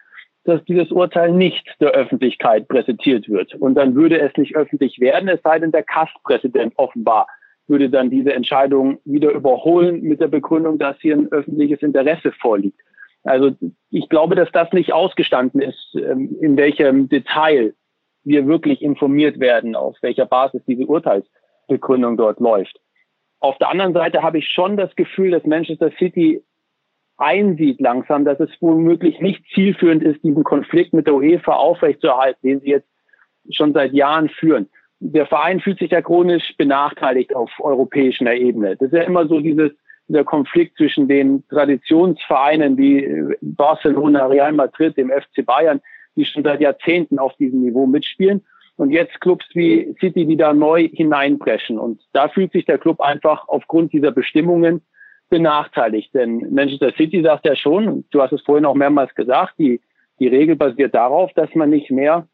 dass 0.44 0.64
dieses 0.66 0.92
Urteil 0.92 1.32
nicht 1.32 1.68
der 1.80 1.92
Öffentlichkeit 1.92 2.68
präsentiert 2.68 3.28
wird. 3.28 3.56
Und 3.56 3.76
dann 3.76 3.96
würde 3.96 4.20
es 4.20 4.36
nicht 4.38 4.56
öffentlich 4.56 5.00
werden, 5.00 5.28
es 5.28 5.42
sei 5.44 5.60
denn, 5.60 5.72
der 5.72 5.84
KAS-Präsident 5.84 6.74
offenbar 6.78 7.28
würde 7.68 7.90
dann 7.90 8.10
diese 8.10 8.34
Entscheidung 8.34 9.00
wieder 9.06 9.32
überholen 9.32 10.02
mit 10.02 10.22
der 10.22 10.28
Begründung, 10.28 10.78
dass 10.78 11.00
hier 11.00 11.16
ein 11.16 11.32
öffentliches 11.32 11.82
Interesse 11.82 12.32
vorliegt. 12.32 12.80
Also 13.24 13.52
ich 13.90 14.08
glaube, 14.08 14.36
dass 14.36 14.52
das 14.52 14.72
nicht 14.72 14.94
ausgestanden 14.94 15.62
ist, 15.62 15.96
ähm, 15.96 16.38
in 16.42 16.58
welchem 16.58 17.10
Detail 17.10 17.74
wir 18.24 18.48
wirklich 18.48 18.82
informiert 18.84 19.40
werden, 19.40 19.76
auf 19.76 19.98
welcher 20.02 20.28
Basis 20.28 20.62
diese 20.68 20.86
Urteilsbegründung 20.86 22.18
dort 22.18 22.40
läuft. 22.40 22.80
Auf 23.46 23.60
der 23.60 23.70
anderen 23.70 23.94
Seite 23.94 24.24
habe 24.24 24.40
ich 24.40 24.48
schon 24.50 24.76
das 24.76 24.96
Gefühl, 24.96 25.30
dass 25.30 25.46
Manchester 25.46 25.92
City 26.00 26.42
einsieht 27.18 27.80
langsam, 27.80 28.26
dass 28.26 28.40
es 28.40 28.50
womöglich 28.60 29.22
nicht 29.22 29.46
zielführend 29.54 30.02
ist, 30.02 30.24
diesen 30.24 30.44
Konflikt 30.44 30.94
mit 30.94 31.06
der 31.06 31.14
UEFA 31.14 31.54
aufrechtzuerhalten, 31.54 32.40
den 32.42 32.60
sie 32.62 32.72
jetzt 32.72 32.88
schon 33.52 33.72
seit 33.72 33.94
Jahren 33.94 34.30
führen. 34.30 34.68
Der 35.00 35.28
Verein 35.28 35.60
fühlt 35.60 35.78
sich 35.78 35.92
ja 35.92 36.02
chronisch 36.02 36.58
benachteiligt 36.58 37.36
auf 37.36 37.52
europäischer 37.60 38.34
Ebene. 38.34 38.78
Das 38.78 38.88
ist 38.88 38.98
ja 38.98 39.04
immer 39.04 39.28
so 39.28 39.40
dieses, 39.40 39.70
dieser 40.08 40.24
Konflikt 40.24 40.78
zwischen 40.78 41.08
den 41.08 41.48
Traditionsvereinen 41.48 42.80
wie 42.80 43.08
Barcelona, 43.42 44.26
Real 44.26 44.54
Madrid, 44.54 44.98
dem 44.98 45.12
FC 45.12 45.46
Bayern, 45.46 45.82
die 46.16 46.26
schon 46.26 46.42
seit 46.42 46.62
Jahrzehnten 46.62 47.20
auf 47.20 47.36
diesem 47.36 47.62
Niveau 47.62 47.86
mitspielen 47.86 48.42
und 48.78 48.92
jetzt 48.92 49.20
Clubs 49.22 49.46
wie 49.54 49.96
City, 50.00 50.26
die 50.26 50.38
da 50.38 50.54
neu 50.54 50.90
hineinpreschen. 50.92 51.80
Und 51.80 52.02
da 52.14 52.28
fühlt 52.28 52.52
sich 52.52 52.66
der 52.66 52.78
Club 52.78 53.00
einfach 53.00 53.48
aufgrund 53.48 53.94
dieser 53.94 54.12
Bestimmungen 54.12 54.82
benachteiligt. 55.30 56.14
Denn 56.14 56.54
Manchester 56.54 56.92
City 56.96 57.22
sagt 57.22 57.46
ja 57.46 57.56
schon, 57.56 58.06
du 58.12 58.22
hast 58.22 58.34
es 58.34 58.42
vorhin 58.42 58.66
auch 58.66 58.76
mehrmals 58.76 59.14
gesagt, 59.16 59.56
die 59.58 59.82
Die 60.20 60.28
Regel 60.28 60.56
basiert 60.56 60.96
darauf, 60.96 61.32
dass 61.34 61.54
man 61.56 61.70
nicht 61.70 61.92
mehr 61.92 62.28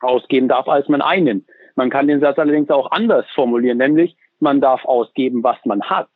ausgeben 0.00 0.48
darf, 0.48 0.68
als 0.68 0.88
man 0.88 1.02
einnimmt. 1.02 1.48
Man 1.76 1.90
kann 1.90 2.08
den 2.08 2.20
Satz 2.20 2.38
allerdings 2.38 2.70
auch 2.70 2.90
anders 2.90 3.26
formulieren, 3.34 3.78
nämlich 3.78 4.16
man 4.40 4.60
darf 4.60 4.84
ausgeben, 4.84 5.42
was 5.42 5.58
man 5.64 5.82
hat. 5.82 6.08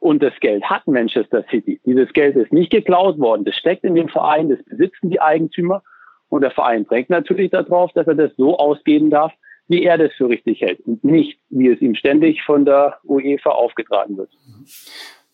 Und 0.00 0.22
das 0.22 0.34
Geld 0.40 0.62
hat 0.64 0.86
Manchester 0.86 1.44
City. 1.50 1.80
Dieses 1.84 2.12
Geld 2.12 2.36
ist 2.36 2.52
nicht 2.52 2.70
geklaut 2.70 3.18
worden. 3.18 3.44
Das 3.44 3.56
steckt 3.56 3.84
in 3.84 3.94
dem 3.94 4.08
Verein, 4.08 4.48
das 4.48 4.62
besitzen 4.64 5.10
die 5.10 5.20
Eigentümer. 5.20 5.82
Und 6.28 6.42
der 6.42 6.50
Verein 6.50 6.86
drängt 6.86 7.10
natürlich 7.10 7.50
darauf, 7.50 7.92
dass 7.92 8.06
er 8.06 8.14
das 8.14 8.32
so 8.36 8.58
ausgeben 8.58 9.10
darf, 9.10 9.32
wie 9.68 9.82
er 9.84 9.98
das 9.98 10.12
für 10.16 10.28
richtig 10.28 10.60
hält 10.62 10.80
und 10.80 11.04
nicht, 11.04 11.38
wie 11.50 11.68
es 11.68 11.80
ihm 11.80 11.94
ständig 11.94 12.42
von 12.42 12.64
der 12.64 12.98
UEFA 13.04 13.50
aufgetragen 13.50 14.16
wird. 14.16 14.30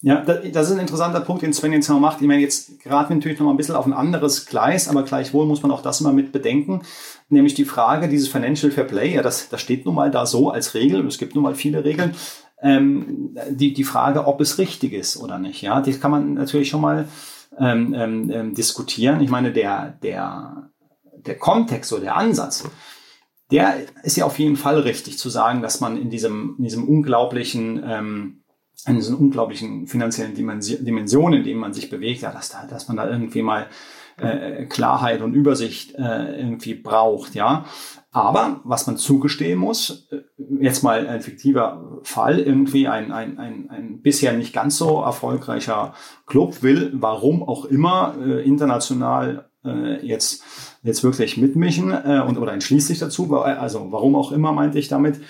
Ja, 0.07 0.21
das 0.21 0.69
ist 0.69 0.75
ein 0.75 0.81
interessanter 0.81 1.21
Punkt, 1.21 1.41
den 1.41 1.55
Sven 1.55 1.73
jetzt 1.73 1.89
noch 1.89 1.99
macht. 1.99 2.21
Ich 2.21 2.27
meine, 2.27 2.43
jetzt 2.43 2.83
geraten 2.83 3.09
wir 3.09 3.17
natürlich 3.17 3.39
noch 3.39 3.47
mal 3.47 3.55
ein 3.55 3.57
bisschen 3.57 3.75
auf 3.75 3.87
ein 3.87 3.95
anderes 3.95 4.45
Gleis, 4.45 4.87
aber 4.87 5.03
gleichwohl 5.03 5.47
muss 5.47 5.63
man 5.63 5.71
auch 5.71 5.81
das 5.81 6.03
mal 6.03 6.13
mit 6.13 6.31
bedenken. 6.31 6.83
Nämlich 7.31 7.55
die 7.55 7.65
Frage 7.65 8.09
dieses 8.09 8.29
Financial 8.29 8.71
Fair 8.71 8.85
Play, 8.85 9.15
ja, 9.15 9.23
das, 9.23 9.49
das 9.49 9.63
steht 9.63 9.87
nun 9.87 9.95
mal 9.95 10.11
da 10.11 10.27
so 10.27 10.51
als 10.51 10.75
Regel, 10.75 11.01
und 11.01 11.07
es 11.07 11.17
gibt 11.17 11.35
nun 11.35 11.45
mal 11.45 11.55
viele 11.55 11.87
Regeln. 11.87 12.15
Ähm, 12.61 13.35
die, 13.49 13.73
die 13.73 13.85
Frage, 13.85 14.27
ob 14.27 14.43
es 14.43 14.59
richtig 14.59 14.93
ist 14.93 15.17
oder 15.17 15.39
nicht, 15.39 15.63
ja, 15.63 15.81
das 15.81 16.01
kann 16.01 16.11
man 16.11 16.35
natürlich 16.35 16.69
schon 16.69 16.83
mal 16.83 17.09
ähm, 17.59 17.95
ähm, 17.97 18.31
ähm 18.31 18.55
diskutieren. 18.55 19.23
Ich 19.23 19.31
meine, 19.31 19.53
der, 19.53 19.99
der, 20.03 20.71
der 21.27 21.39
Kontext 21.39 21.93
oder 21.93 22.03
der 22.03 22.17
Ansatz, 22.17 22.65
der 23.51 23.77
ist 24.03 24.17
ja 24.17 24.25
auf 24.25 24.39
jeden 24.39 24.57
Fall 24.57 24.81
richtig 24.81 25.19
zu 25.19 25.29
sagen, 25.29 25.63
dass 25.63 25.81
man 25.81 25.97
in 25.97 26.11
diesem, 26.11 26.57
in 26.59 26.65
diesem 26.65 26.89
unglaublichen, 26.89 27.83
ähm, 27.87 28.45
in 28.87 28.97
diesen 28.97 29.17
unglaublichen 29.17 29.87
finanziellen 29.87 30.35
Dimensionen, 30.35 31.41
in 31.41 31.45
denen 31.45 31.61
man 31.61 31.73
sich 31.73 31.91
bewegt, 31.91 32.23
ja, 32.23 32.33
dass, 32.33 32.49
da, 32.49 32.67
dass 32.67 32.89
man 32.89 32.97
da 32.97 33.09
irgendwie 33.09 33.43
mal 33.43 33.69
äh, 34.17 34.67
Klarheit 34.67 35.23
und 35.23 35.35
Übersicht 35.35 35.95
äh, 35.95 36.39
irgendwie 36.39 36.75
braucht, 36.75 37.35
ja. 37.35 37.65
Aber 38.11 38.61
was 38.65 38.87
man 38.87 38.97
zugestehen 38.97 39.59
muss, 39.59 40.09
äh, 40.13 40.21
jetzt 40.61 40.83
mal 40.83 41.07
ein 41.07 41.21
fiktiver 41.21 42.01
Fall, 42.03 42.39
irgendwie 42.39 42.87
ein, 42.87 43.11
ein, 43.13 43.39
ein, 43.39 43.71
ein 43.71 44.03
bisher 44.03 44.33
nicht 44.35 44.53
ganz 44.53 44.77
so 44.77 45.03
erfolgreicher 45.03 45.95
Club 46.27 46.63
will, 46.63 46.93
warum 46.95 47.43
auch 47.43 47.65
immer, 47.65 48.15
äh, 48.21 48.45
international 48.47 49.51
äh, 49.65 50.05
jetzt 50.05 50.43
jetzt 50.83 51.03
wirklich 51.03 51.37
mitmischen 51.37 51.91
äh, 51.91 52.23
und 52.27 52.39
oder 52.39 52.53
entschließt 52.53 52.89
sich 52.89 52.99
dazu, 52.99 53.35
also 53.35 53.91
warum 53.91 54.15
auch 54.15 54.33
immer 54.33 54.53
meinte 54.53 54.79
ich 54.79 54.89
damit. 54.89 55.21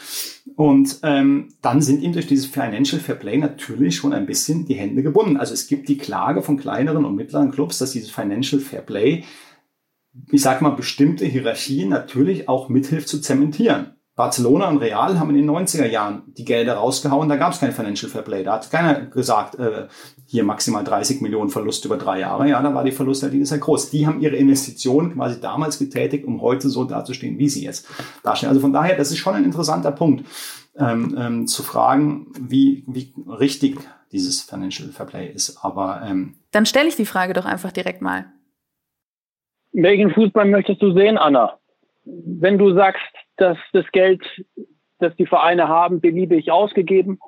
Und 0.57 0.99
ähm, 1.03 1.49
dann 1.63 1.81
sind 1.81 2.03
ihm 2.03 2.13
durch 2.13 2.27
dieses 2.27 2.47
Financial 2.47 3.01
Fair 3.01 3.15
Play 3.15 3.39
natürlich 3.39 3.97
schon 3.97 4.13
ein 4.13 4.27
bisschen 4.27 4.67
die 4.67 4.75
Hände 4.75 5.03
gebunden. 5.03 5.37
Also 5.37 5.55
es 5.55 5.67
gibt 5.67 5.89
die 5.89 5.99
Klage 5.99 6.43
von 6.43 6.57
kleineren 6.57 7.05
und 7.05 7.15
mittleren 7.15 7.51
Clubs, 7.51 7.79
dass 7.79 7.93
dieses 7.93 8.11
Financial 8.11 8.61
Fair 8.61 8.83
Play, 8.83 9.25
ich 10.31 10.43
sag 10.43 10.61
mal, 10.61 10.71
bestimmte 10.71 11.25
Hierarchien 11.25 11.89
natürlich 11.89 12.49
auch 12.49 12.69
mithilft 12.69 13.09
zu 13.09 13.21
zementieren. 13.21 13.95
Barcelona 14.17 14.69
und 14.69 14.79
Real 14.79 15.19
haben 15.19 15.31
in 15.31 15.37
den 15.37 15.51
90er 15.51 15.87
Jahren 15.87 16.23
die 16.27 16.45
Gelder 16.45 16.75
rausgehauen, 16.75 17.29
da 17.29 17.35
gab 17.35 17.53
es 17.53 17.59
kein 17.59 17.73
Financial 17.73 18.11
Fair 18.11 18.23
Play. 18.23 18.45
Da 18.45 18.55
hat 18.55 18.71
keiner 18.71 19.07
gesagt, 19.07 19.57
äh, 19.59 19.89
hier 20.27 20.45
maximal 20.45 20.85
30 20.85 21.21
Millionen 21.21 21.51
Verlust 21.51 21.85
über 21.85 21.97
drei 21.97 22.21
Jahre. 22.21 22.49
Ja, 22.49 22.63
da 22.63 22.73
war 22.73 22.85
die 22.85 22.93
Verlusterdien 22.93 23.45
sehr 23.45 23.59
groß. 23.59 23.91
Die 23.91 24.07
haben 24.07 24.21
ihre 24.21 24.37
Investitionen 24.37 25.15
quasi 25.15 25.41
damals 25.41 25.81
getätigt, 25.81 26.25
um 26.27 26.41
heute 26.43 26.69
so 26.69 26.85
dazustehen, 26.85 27.39
wie 27.39 27.49
sie 27.49 27.65
jetzt 27.65 27.89
dastehen. 28.23 28.51
Also 28.51 28.61
von 28.61 28.73
daher, 28.73 28.97
das 28.97 29.11
ist 29.11 29.19
schon 29.19 29.35
ein 29.35 29.45
interessanter 29.45 29.91
Punkt, 29.91 30.25
ähm, 30.79 31.17
ähm, 31.19 31.47
zu 31.49 31.65
fragen, 31.65 32.29
wie, 32.39 32.85
wie 32.87 33.13
richtig 33.27 33.79
dieses 34.13 34.43
Financial 34.43 34.89
Fair 34.91 35.07
Play 35.07 35.33
ist. 35.33 35.59
Aber 35.65 36.03
ähm, 36.07 36.37
dann 36.53 36.67
stelle 36.67 36.89
ich 36.89 36.95
die 36.95 37.07
Frage 37.07 37.33
doch 37.33 37.47
einfach 37.47 37.73
direkt 37.73 38.01
mal. 38.01 38.27
Welchen 39.73 40.13
Fußball 40.13 40.45
möchtest 40.45 40.81
du 40.83 40.93
sehen, 40.93 41.19
Anna? 41.19 41.59
Wenn 42.05 42.59
du 42.59 42.75
sagst, 42.75 43.03
dass 43.37 43.59
das 43.73 43.85
Geld, 43.93 44.23
das 44.99 45.15
die 45.17 45.27
Vereine 45.27 45.69
haben, 45.69 46.01
beliebig 46.01 46.51
ausgegeben 46.51 47.19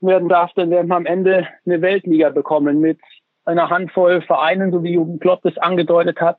werden 0.00 0.28
darf, 0.28 0.52
dann 0.54 0.70
werden 0.70 0.88
wir 0.88 0.96
am 0.96 1.06
Ende 1.06 1.46
eine 1.66 1.82
Weltliga 1.82 2.30
bekommen 2.30 2.80
mit 2.80 2.98
einer 3.44 3.70
Handvoll 3.70 4.22
Vereinen, 4.22 4.70
so 4.70 4.82
wie 4.82 4.92
Jürgen 4.92 5.18
Klopp 5.18 5.42
das 5.42 5.58
angedeutet 5.58 6.20
hat, 6.20 6.38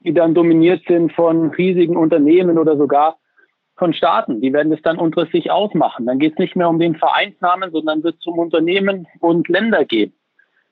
die 0.00 0.12
dann 0.12 0.34
dominiert 0.34 0.82
sind 0.86 1.12
von 1.12 1.50
riesigen 1.50 1.96
Unternehmen 1.96 2.58
oder 2.58 2.76
sogar 2.76 3.18
von 3.76 3.94
Staaten. 3.94 4.40
Die 4.40 4.52
werden 4.52 4.72
es 4.72 4.82
dann 4.82 4.98
unter 4.98 5.26
sich 5.26 5.50
ausmachen. 5.50 6.06
Dann 6.06 6.18
geht 6.18 6.34
es 6.34 6.38
nicht 6.38 6.56
mehr 6.56 6.68
um 6.68 6.78
den 6.78 6.96
Vereinsnamen, 6.96 7.70
sondern 7.70 8.02
wird 8.02 8.16
es 8.18 8.26
um 8.26 8.38
Unternehmen 8.38 9.06
und 9.20 9.48
Länder 9.48 9.84
gehen. 9.84 10.12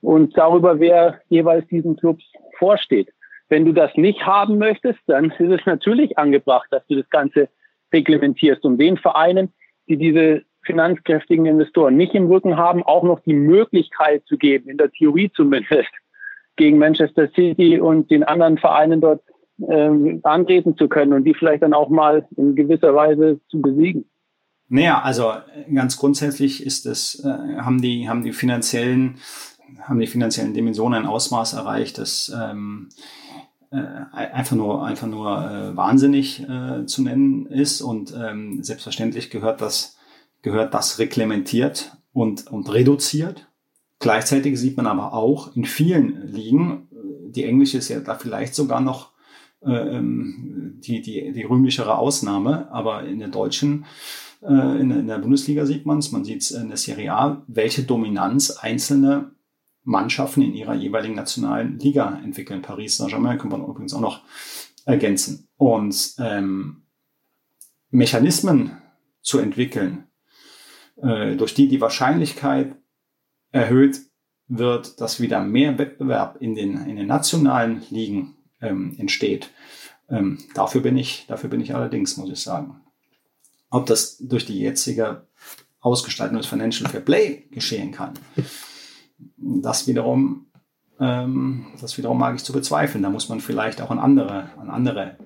Und 0.01 0.37
darüber, 0.37 0.79
wer 0.79 1.21
jeweils 1.29 1.67
diesen 1.69 1.97
Clubs 1.97 2.25
vorsteht. 2.59 3.09
Wenn 3.49 3.65
du 3.65 3.73
das 3.73 3.91
nicht 3.97 4.27
haben 4.27 4.59
möchtest, 4.59 4.99
dann 5.07 5.31
ist 5.31 5.61
es 5.61 5.67
natürlich 5.67 6.19
angebracht, 6.19 6.69
dass 6.71 6.87
du 6.87 6.97
das 6.97 7.09
Ganze 7.11 7.49
reglementierst, 7.93 8.65
um 8.65 8.77
den 8.77 8.97
Vereinen, 8.97 9.53
die 9.89 9.97
diese 9.97 10.43
finanzkräftigen 10.63 11.47
Investoren 11.47 11.97
nicht 11.97 12.15
im 12.15 12.27
Rücken 12.27 12.57
haben, 12.57 12.83
auch 12.83 13.03
noch 13.03 13.21
die 13.21 13.33
Möglichkeit 13.33 14.23
zu 14.27 14.37
geben, 14.37 14.69
in 14.69 14.77
der 14.77 14.91
Theorie 14.91 15.31
zumindest, 15.35 15.89
gegen 16.57 16.79
Manchester 16.79 17.29
City 17.35 17.81
und 17.81 18.11
den 18.11 18.25
anderen 18.25 18.59
Vereinen 18.59 19.01
dort 19.01 19.23
ähm, 19.67 20.21
antreten 20.25 20.77
zu 20.77 20.89
können 20.89 21.13
und 21.13 21.25
die 21.25 21.35
vielleicht 21.35 21.63
dann 21.63 21.73
auch 21.73 21.89
mal 21.89 22.27
in 22.37 22.55
gewisser 22.55 22.95
Weise 22.95 23.41
zu 23.49 23.61
besiegen. 23.63 24.05
Naja, 24.69 25.01
also 25.01 25.33
ganz 25.75 25.97
grundsätzlich 25.97 26.65
ist 26.65 26.85
es, 26.85 27.25
äh, 27.25 27.29
haben 27.61 27.81
die, 27.81 28.09
haben 28.09 28.23
die 28.23 28.33
finanziellen, 28.33 29.17
haben 29.83 29.99
die 29.99 30.07
finanziellen 30.07 30.53
Dimensionen 30.53 31.05
ein 31.05 31.09
Ausmaß 31.09 31.55
erreicht, 31.55 31.99
dass 31.99 32.31
ähm, 32.39 32.91
äh, 33.28 33.28
einfach 33.71 34.57
nur, 34.57 34.85
einfach 34.85 35.07
nur 35.07 35.51
äh, 35.51 35.77
wahnsinnig 35.77 36.43
äh, 36.49 36.87
zu 36.87 37.03
nennen 37.03 37.47
ist. 37.47 37.83
Und 37.83 38.15
ähm, 38.19 38.63
selbstverständlich 38.63 39.31
gehört 39.31 39.61
das, 39.61 39.97
gehört 40.43 40.75
das 40.75 40.99
reglementiert 40.99 41.97
und, 42.13 42.47
und 42.47 42.73
reduziert. 42.73 43.49
Gleichzeitig 43.99 44.59
sieht 44.59 44.77
man 44.77 44.87
aber 44.87 45.13
auch 45.13 45.55
in 45.57 45.65
vielen 45.65 46.27
Ligen, 46.29 46.89
äh, 46.93 47.31
die 47.31 47.45
englische 47.45 47.79
ist 47.79 47.89
ja 47.89 48.01
da 48.01 48.15
vielleicht 48.15 48.55
sogar 48.55 48.81
noch 48.81 49.13
äh, 49.61 49.71
ähm, 49.71 50.79
die, 50.85 51.03
die, 51.03 51.33
die 51.33 51.43
rühmlichere 51.43 51.99
Ausnahme, 51.99 52.71
aber 52.71 53.05
in 53.05 53.19
der 53.19 53.29
deutschen, 53.29 53.85
äh, 54.41 54.81
in 54.81 55.07
der 55.07 55.19
Bundesliga 55.19 55.67
sieht 55.67 55.85
man 55.85 55.99
es, 55.99 56.13
man 56.13 56.25
sieht 56.25 56.43
es 56.43 56.53
in 56.53 56.69
der 56.69 56.77
Serie 56.77 57.13
A, 57.13 57.43
welche 57.49 57.83
Dominanz 57.83 58.53
einzelne 58.53 59.33
Mannschaften 59.89 60.43
in 60.43 60.55
ihrer 60.55 60.75
jeweiligen 60.75 61.15
nationalen 61.15 61.79
Liga 61.79 62.21
entwickeln. 62.23 62.61
Paris 62.61 62.99
Saint-Germain 62.99 63.39
kann 63.39 63.51
man 63.51 63.65
übrigens 63.65 63.95
auch 63.95 64.03
noch 64.03 64.21
ergänzen. 64.85 65.49
Und 65.57 66.15
ähm, 66.19 66.83
Mechanismen 67.91 68.83
zu 69.23 69.39
entwickeln, 69.39 70.05
äh, 70.97 71.37
durch 71.37 71.55
die 71.55 71.69
die 71.69 71.81
Wahrscheinlichkeit 71.81 72.77
erhöht 73.51 74.01
wird, 74.47 75.01
dass 75.01 75.21
wieder 75.21 75.41
mehr 75.43 75.79
Wettbewerb 75.79 76.37
in 76.41 76.55
den, 76.55 76.87
in 76.87 76.97
den 76.97 77.07
nationalen 77.07 77.83
Ligen 77.89 78.37
ähm, 78.61 78.95
entsteht. 78.99 79.51
Ähm, 80.11 80.39
dafür 80.55 80.83
bin 80.83 80.99
ich, 80.99 81.25
dafür 81.29 81.49
bin 81.49 81.63
ich 81.63 81.75
allerdings, 81.75 82.19
muss 82.19 82.31
ich 82.31 82.41
sagen. 82.41 82.83
Ob 83.71 83.87
das 83.87 84.19
durch 84.19 84.45
die 84.45 84.59
jetzige 84.59 85.27
Ausgestaltung 85.81 86.37
des 86.37 86.47
Financial 86.47 86.91
Fair 86.91 87.01
Play 87.01 87.49
geschehen 87.51 87.93
kann, 87.93 88.13
das 89.37 89.87
wiederum, 89.87 90.47
ähm, 91.01 91.67
das 91.81 91.97
wiederum 91.99 92.19
mag 92.19 92.35
ich 92.37 92.45
zu 92.45 92.53
bezweifeln. 92.53 93.03
Da 93.03 93.11
muss 93.11 93.29
man 93.29 93.41
vielleicht 93.41 93.81
auch 93.81 93.91
an 93.91 93.99
andere, 93.99 94.51
an 94.59 94.71
andere 94.71 95.17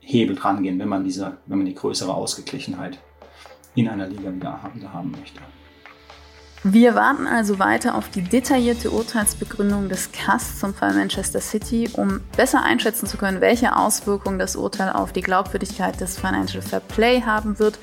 Hebel 0.00 0.36
dran 0.36 0.62
gehen, 0.62 0.78
wenn 0.78 0.88
man 0.88 1.04
diese, 1.04 1.38
wenn 1.46 1.58
man 1.58 1.66
die 1.66 1.74
größere 1.74 2.14
Ausgeglichenheit 2.14 2.98
in 3.74 3.88
einer 3.88 4.06
Liga 4.06 4.32
wieder, 4.32 4.58
wieder 4.74 4.92
haben 4.92 5.10
möchte. 5.10 5.40
Wir 6.68 6.96
warten 6.96 7.28
also 7.28 7.60
weiter 7.60 7.94
auf 7.94 8.08
die 8.08 8.22
detaillierte 8.22 8.90
Urteilsbegründung 8.90 9.88
des 9.88 10.10
CAS 10.10 10.58
zum 10.58 10.74
Fall 10.74 10.94
Manchester 10.94 11.40
City, 11.40 11.88
um 11.92 12.20
besser 12.36 12.64
einschätzen 12.64 13.06
zu 13.06 13.18
können, 13.18 13.40
welche 13.40 13.76
Auswirkungen 13.76 14.40
das 14.40 14.56
Urteil 14.56 14.90
auf 14.90 15.12
die 15.12 15.20
Glaubwürdigkeit 15.20 16.00
des 16.00 16.18
Financial 16.18 16.62
Fair 16.62 16.80
Play 16.80 17.22
haben 17.22 17.60
wird 17.60 17.78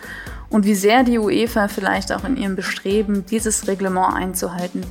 und 0.50 0.66
wie 0.66 0.76
sehr 0.76 1.04
die 1.04 1.18
UEFA 1.18 1.70
vielleicht 1.70 2.12
auch 2.12 2.26
in 2.26 2.36
ihrem 2.36 2.58
Bestreben, 2.58 3.26
dieses 3.26 3.68
Reglement 3.68 4.16
einzuhalten, 4.16 4.84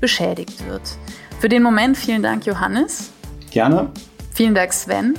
beschädigt 0.00 0.66
wird. 0.66 0.82
Für 1.38 1.48
den 1.48 1.62
Moment 1.62 1.96
vielen 1.96 2.22
Dank, 2.22 2.46
Johannes. 2.46 3.10
Gerne. 3.50 3.90
Vielen 4.34 4.54
Dank, 4.54 4.72
Sven. 4.72 5.14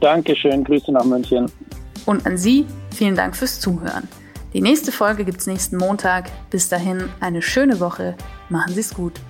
Dankeschön, 0.00 0.64
Grüße 0.64 0.92
nach 0.92 1.04
München. 1.04 1.50
Und 2.06 2.26
an 2.26 2.36
Sie 2.36 2.66
vielen 2.94 3.16
Dank 3.16 3.36
fürs 3.36 3.60
Zuhören. 3.60 4.08
Die 4.52 4.62
nächste 4.62 4.92
Folge 4.92 5.24
gibt 5.24 5.40
es 5.40 5.46
nächsten 5.46 5.76
Montag. 5.76 6.30
Bis 6.50 6.68
dahin 6.68 7.10
eine 7.20 7.42
schöne 7.42 7.80
Woche. 7.80 8.14
Machen 8.48 8.72
Sie 8.72 8.80
es 8.80 8.94
gut. 8.94 9.20